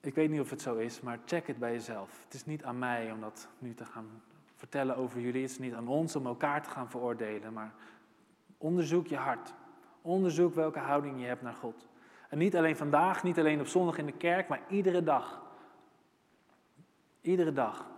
Ik 0.01 0.15
weet 0.15 0.31
niet 0.31 0.41
of 0.41 0.51
het 0.51 0.63
zo 0.63 0.77
is, 0.77 1.01
maar 1.01 1.19
check 1.25 1.47
het 1.47 1.59
bij 1.59 1.73
jezelf. 1.73 2.23
Het 2.25 2.35
is 2.35 2.47
niet 2.47 2.65
aan 2.65 2.79
mij 2.79 3.13
om 3.13 3.21
dat 3.21 3.49
nu 3.59 3.75
te 3.75 3.85
gaan 3.85 4.23
vertellen 4.55 4.97
over 4.97 5.21
jullie. 5.21 5.43
Het 5.43 5.51
is 5.51 5.59
niet 5.59 5.75
aan 5.75 5.89
ons 5.89 6.17
om 6.17 6.27
elkaar 6.27 6.63
te 6.63 6.71
gaan 6.71 6.91
veroordelen, 6.91 7.53
maar 7.53 7.75
onderzoek 8.59 9.07
je 9.07 9.17
hart. 9.17 9.55
Onderzoek 10.03 10.55
welke 10.55 10.79
houding 10.79 11.21
je 11.21 11.27
hebt 11.27 11.43
naar 11.43 11.55
God. 11.55 11.89
En 12.29 12.39
niet 12.39 12.57
alleen 12.57 12.77
vandaag, 12.77 13.23
niet 13.23 13.39
alleen 13.39 13.61
op 13.61 13.67
zondag 13.67 13.99
in 13.99 14.07
de 14.07 14.13
kerk, 14.13 14.49
maar 14.49 14.61
iedere 14.69 15.03
dag. 15.03 15.43
Iedere 17.21 17.53
dag. 17.53 17.91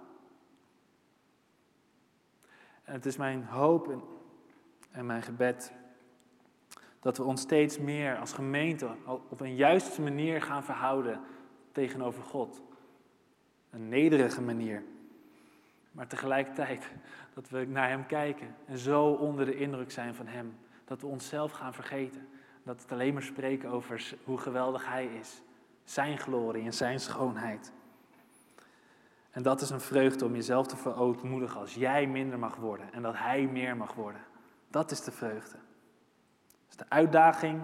En 2.84 2.92
het 2.92 3.06
is 3.06 3.16
mijn 3.16 3.44
hoop 3.44 4.02
en, 4.90 5.06
mijn 5.06 5.22
gebed 5.22 5.72
dat 7.00 7.16
we 7.16 7.24
ons 7.24 7.40
steeds 7.40 7.78
meer 7.78 8.18
als 8.18 8.32
gemeente 8.32 8.90
op 9.28 9.40
een 9.40 9.56
juiste 9.56 10.02
manier 10.02 10.42
gaan 10.42 10.64
verhouden 10.64 11.20
tegenover 11.72 12.22
God. 12.22 12.62
Een 13.70 13.88
nederige 13.88 14.40
manier. 14.40 14.82
Maar 15.92 16.06
tegelijkertijd 16.06 16.90
dat 17.34 17.48
we 17.48 17.64
naar 17.64 17.88
Hem 17.88 18.06
kijken 18.06 18.54
en 18.66 18.78
zo 18.78 19.06
onder 19.06 19.46
de 19.46 19.56
indruk 19.56 19.90
zijn 19.90 20.14
van 20.14 20.26
Hem. 20.26 20.58
Dat 20.84 21.00
we 21.00 21.06
onszelf 21.06 21.52
gaan 21.52 21.74
vergeten. 21.74 22.28
Dat 22.64 22.76
we 22.76 22.82
het 22.82 22.92
alleen 22.92 23.12
maar 23.12 23.22
spreken 23.22 23.70
over 23.70 24.14
hoe 24.24 24.38
geweldig 24.38 24.86
Hij 24.86 25.06
is. 25.06 25.42
Zijn 25.84 26.18
glorie 26.18 26.64
en 26.64 26.74
Zijn 26.74 27.00
schoonheid. 27.00 27.72
En 29.30 29.42
dat 29.42 29.60
is 29.60 29.70
een 29.70 29.80
vreugde 29.80 30.24
om 30.24 30.34
jezelf 30.34 30.66
te 30.66 30.76
verootmoedigen 30.76 31.60
als 31.60 31.74
jij 31.74 32.06
minder 32.06 32.38
mag 32.38 32.56
worden 32.56 32.92
en 32.92 33.02
dat 33.02 33.16
Hij 33.16 33.46
meer 33.46 33.76
mag 33.76 33.94
worden. 33.94 34.20
Dat 34.70 34.90
is 34.90 35.00
de 35.00 35.12
vreugde. 35.12 35.56
Dat 36.48 36.70
is 36.70 36.76
de 36.76 36.88
uitdaging, 36.88 37.62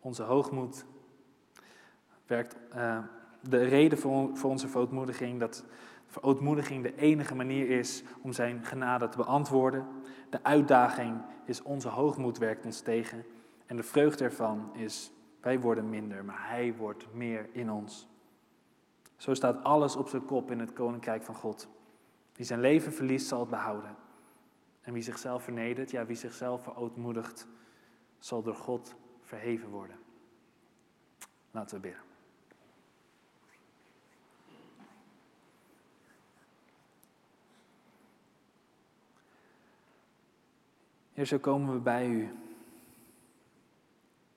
onze 0.00 0.22
hoogmoed 0.22 0.84
werkt 2.30 2.56
uh, 2.76 2.98
de 3.40 3.62
reden 3.62 3.98
voor, 3.98 4.36
voor 4.36 4.50
onze 4.50 4.68
verootmoediging 4.68 5.40
dat 5.40 5.64
verootmoediging 6.06 6.82
de 6.82 6.96
enige 6.96 7.34
manier 7.34 7.70
is 7.70 8.02
om 8.22 8.32
zijn 8.32 8.64
genade 8.64 9.08
te 9.08 9.16
beantwoorden. 9.16 9.86
De 10.30 10.42
uitdaging 10.42 11.22
is 11.44 11.62
onze 11.62 11.88
hoogmoed 11.88 12.38
werkt 12.38 12.64
ons 12.64 12.80
tegen. 12.80 13.24
En 13.66 13.76
de 13.76 13.82
vreugde 13.82 14.24
ervan 14.24 14.70
is 14.76 15.12
wij 15.40 15.60
worden 15.60 15.88
minder, 15.88 16.24
maar 16.24 16.48
hij 16.48 16.74
wordt 16.76 17.14
meer 17.14 17.48
in 17.52 17.70
ons. 17.70 18.08
Zo 19.16 19.34
staat 19.34 19.64
alles 19.64 19.96
op 19.96 20.08
zijn 20.08 20.24
kop 20.24 20.50
in 20.50 20.58
het 20.58 20.72
koninkrijk 20.72 21.22
van 21.22 21.34
God. 21.34 21.68
Wie 22.32 22.46
zijn 22.46 22.60
leven 22.60 22.92
verliest, 22.92 23.26
zal 23.26 23.40
het 23.40 23.50
behouden. 23.50 23.96
En 24.80 24.92
wie 24.92 25.02
zichzelf 25.02 25.42
vernedert, 25.42 25.90
ja, 25.90 26.06
wie 26.06 26.16
zichzelf 26.16 26.62
verootmoedigt, 26.62 27.46
zal 28.18 28.42
door 28.42 28.54
God 28.54 28.94
verheven 29.20 29.68
worden. 29.68 29.96
Laten 31.50 31.76
we 31.76 31.82
bidden. 31.82 32.09
Heer, 41.20 41.28
zo 41.28 41.38
komen 41.38 41.74
we 41.74 41.80
bij 41.80 42.08
u 42.08 42.28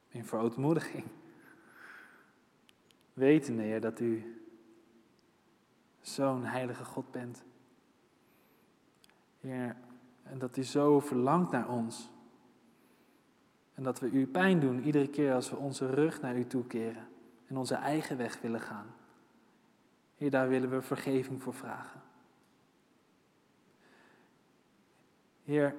in 0.09 0.25
verootmoediging. 0.25 1.05
Wetende, 3.13 3.61
Heer, 3.61 3.81
dat 3.81 3.99
u 3.99 4.41
zo'n 6.01 6.43
heilige 6.43 6.85
God 6.85 7.11
bent. 7.11 7.43
Heer, 9.39 9.75
en 10.23 10.39
dat 10.39 10.57
u 10.57 10.63
zo 10.63 10.99
verlangt 10.99 11.51
naar 11.51 11.69
ons. 11.69 12.09
En 13.73 13.83
dat 13.83 13.99
we 13.99 14.09
u 14.09 14.27
pijn 14.27 14.59
doen 14.59 14.83
iedere 14.83 15.09
keer 15.09 15.33
als 15.33 15.49
we 15.49 15.55
onze 15.55 15.89
rug 15.89 16.21
naar 16.21 16.37
u 16.37 16.47
toekeren 16.47 17.07
en 17.47 17.57
onze 17.57 17.75
eigen 17.75 18.17
weg 18.17 18.41
willen 18.41 18.61
gaan. 18.61 18.95
Heer, 20.15 20.31
daar 20.31 20.49
willen 20.49 20.69
we 20.69 20.81
vergeving 20.81 21.41
voor 21.41 21.53
vragen. 21.53 22.01
Heer, 25.43 25.75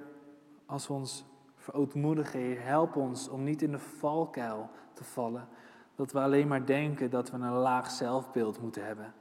als 0.66 0.86
we 0.86 0.92
ons 0.92 1.24
verootmoedigen, 1.56 2.62
help 2.62 2.96
ons 2.96 3.28
om 3.28 3.44
niet 3.44 3.62
in 3.62 3.70
de 3.70 3.78
valkuil 3.78 4.70
te 4.92 5.04
vallen. 5.04 5.48
Dat 5.94 6.12
we 6.12 6.20
alleen 6.20 6.48
maar 6.48 6.66
denken 6.66 7.10
dat 7.10 7.30
we 7.30 7.36
een 7.36 7.52
laag 7.52 7.90
zelfbeeld 7.90 8.60
moeten 8.60 8.86
hebben. 8.86 9.14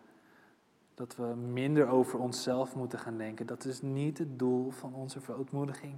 Dat 0.93 1.15
we 1.15 1.23
minder 1.35 1.87
over 1.87 2.19
onszelf 2.19 2.75
moeten 2.75 2.99
gaan 2.99 3.17
denken. 3.17 3.45
Dat 3.45 3.65
is 3.65 3.81
niet 3.81 4.17
het 4.17 4.39
doel 4.39 4.69
van 4.69 4.93
onze 4.93 5.21
verootmoediging. 5.21 5.95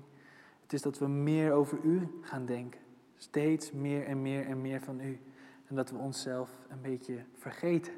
Het 0.61 0.73
is 0.73 0.81
dat 0.81 0.99
we 0.99 1.07
meer 1.07 1.51
over 1.51 1.79
U 1.83 2.19
gaan 2.21 2.45
denken. 2.45 2.81
Steeds 3.17 3.71
meer 3.71 4.05
en 4.05 4.21
meer 4.21 4.45
en 4.45 4.61
meer 4.61 4.81
van 4.81 4.99
U. 4.99 5.19
En 5.67 5.75
dat 5.75 5.91
we 5.91 5.97
onszelf 5.97 6.51
een 6.69 6.81
beetje 6.81 7.23
vergeten. 7.33 7.93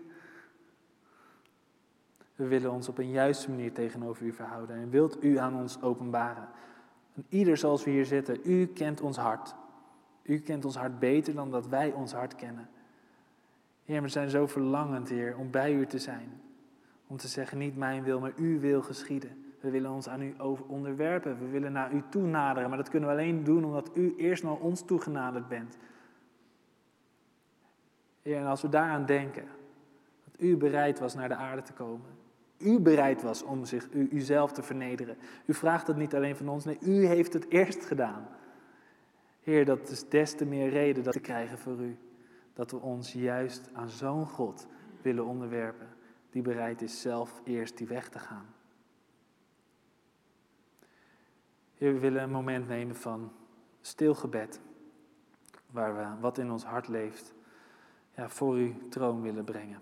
We 2.36 2.48
willen 2.48 2.72
ons 2.72 2.90
op 2.90 2.98
een 2.98 3.12
juiste 3.12 3.50
manier 3.50 3.74
tegenover 3.74 4.26
U 4.26 4.34
verhouden. 4.34 4.76
En 4.76 4.90
wilt 4.90 5.24
U 5.24 5.38
aan 5.38 5.56
ons 5.56 5.82
openbaren 5.82 6.50
en 7.18 7.26
ieder 7.30 7.58
zoals 7.58 7.84
we 7.84 7.92
hier 7.92 8.06
zitten, 8.06 8.40
u 8.44 8.66
kent 8.66 9.02
ons 9.02 9.18
hart. 9.18 9.56
U 10.24 10.40
kent 10.40 10.66
ons 10.66 10.76
hart 10.76 11.00
beter 11.00 11.34
dan 11.34 11.52
dat 11.52 11.68
wij 11.68 11.92
ons 11.92 12.14
hart 12.14 12.36
kennen. 12.36 12.70
Heer, 13.86 14.02
we 14.02 14.08
zijn 14.08 14.30
zo 14.30 14.48
verlangend, 14.48 15.10
Heer, 15.10 15.38
om 15.38 15.52
bij 15.52 15.74
u 15.74 15.86
te 15.86 16.00
zijn. 16.00 16.42
Om 17.08 17.18
te 17.18 17.28
zeggen, 17.28 17.58
niet 17.58 17.78
mijn 17.78 18.04
wil, 18.04 18.20
maar 18.20 18.34
uw 18.36 18.60
wil 18.60 18.82
geschieden. 18.82 19.46
We 19.60 19.70
willen 19.70 19.92
ons 19.92 20.10
aan 20.10 20.22
u 20.22 20.36
onderwerpen. 20.68 21.40
We 21.40 21.48
willen 21.48 21.72
naar 21.72 21.94
u 21.94 22.04
toe 22.10 22.22
naderen. 22.22 22.70
Maar 22.70 22.78
dat 22.78 22.90
kunnen 22.90 23.10
we 23.10 23.16
alleen 23.16 23.44
doen 23.44 23.66
omdat 23.66 23.90
u 23.94 24.16
eerst 24.18 24.44
naar 24.44 24.58
ons 24.58 24.82
toegenaderd 24.82 25.48
bent. 25.48 25.78
Heer, 28.22 28.38
en 28.38 28.46
als 28.46 28.62
we 28.62 28.70
daaraan 28.70 29.06
denken, 29.06 29.46
dat 30.24 30.42
u 30.42 30.58
bereid 30.58 31.00
was 31.00 31.16
naar 31.16 31.28
de 31.28 31.36
aarde 31.36 31.62
te 31.62 31.74
komen 31.74 32.17
u 32.58 32.80
bereid 32.80 33.22
was 33.22 33.44
om 33.44 33.66
zich, 33.66 33.88
u, 33.92 34.10
uzelf 34.12 34.52
te 34.52 34.64
vernederen. 34.64 35.18
U 35.46 35.54
vraagt 35.54 35.88
het 35.88 35.98
niet 35.98 36.16
alleen 36.16 36.36
van 36.36 36.50
ons, 36.50 36.66
nee, 36.66 36.78
u 36.82 37.06
heeft 37.06 37.34
het 37.34 37.50
eerst 37.50 37.86
gedaan. 37.86 38.28
Heer, 39.42 39.66
dat 39.66 39.90
is 39.90 40.10
des 40.10 40.36
te 40.36 40.46
meer 40.46 40.70
reden 40.70 41.04
dat 41.04 41.14
te 41.14 41.20
krijgen 41.20 41.58
voor 41.58 41.80
u. 41.80 41.98
Dat 42.54 42.72
we 42.72 42.78
ons 42.78 43.14
juist 43.14 43.70
aan 43.74 43.90
zo'n 43.90 44.26
God 44.26 44.68
willen 45.02 45.26
onderwerpen, 45.26 45.88
die 46.30 46.42
bereid 46.42 46.82
is 46.82 47.02
zelf 47.02 47.42
eerst 47.44 47.78
die 47.78 47.88
weg 47.88 48.10
te 48.10 48.20
gaan. 48.20 48.46
Heer, 51.78 51.94
we 51.94 52.00
willen 52.00 52.24
een 52.24 52.32
moment 52.32 52.68
nemen 52.68 52.96
van 52.96 53.32
stilgebed, 53.82 54.60
waar 55.72 55.96
we 55.96 56.22
wat 56.22 56.38
in 56.38 56.52
ons 56.52 56.64
hart 56.64 56.88
leeft, 56.88 57.34
ja, 58.16 58.30
voor 58.30 58.54
uw 58.54 58.88
troon 58.90 59.22
willen 59.22 59.44
brengen. 59.44 59.82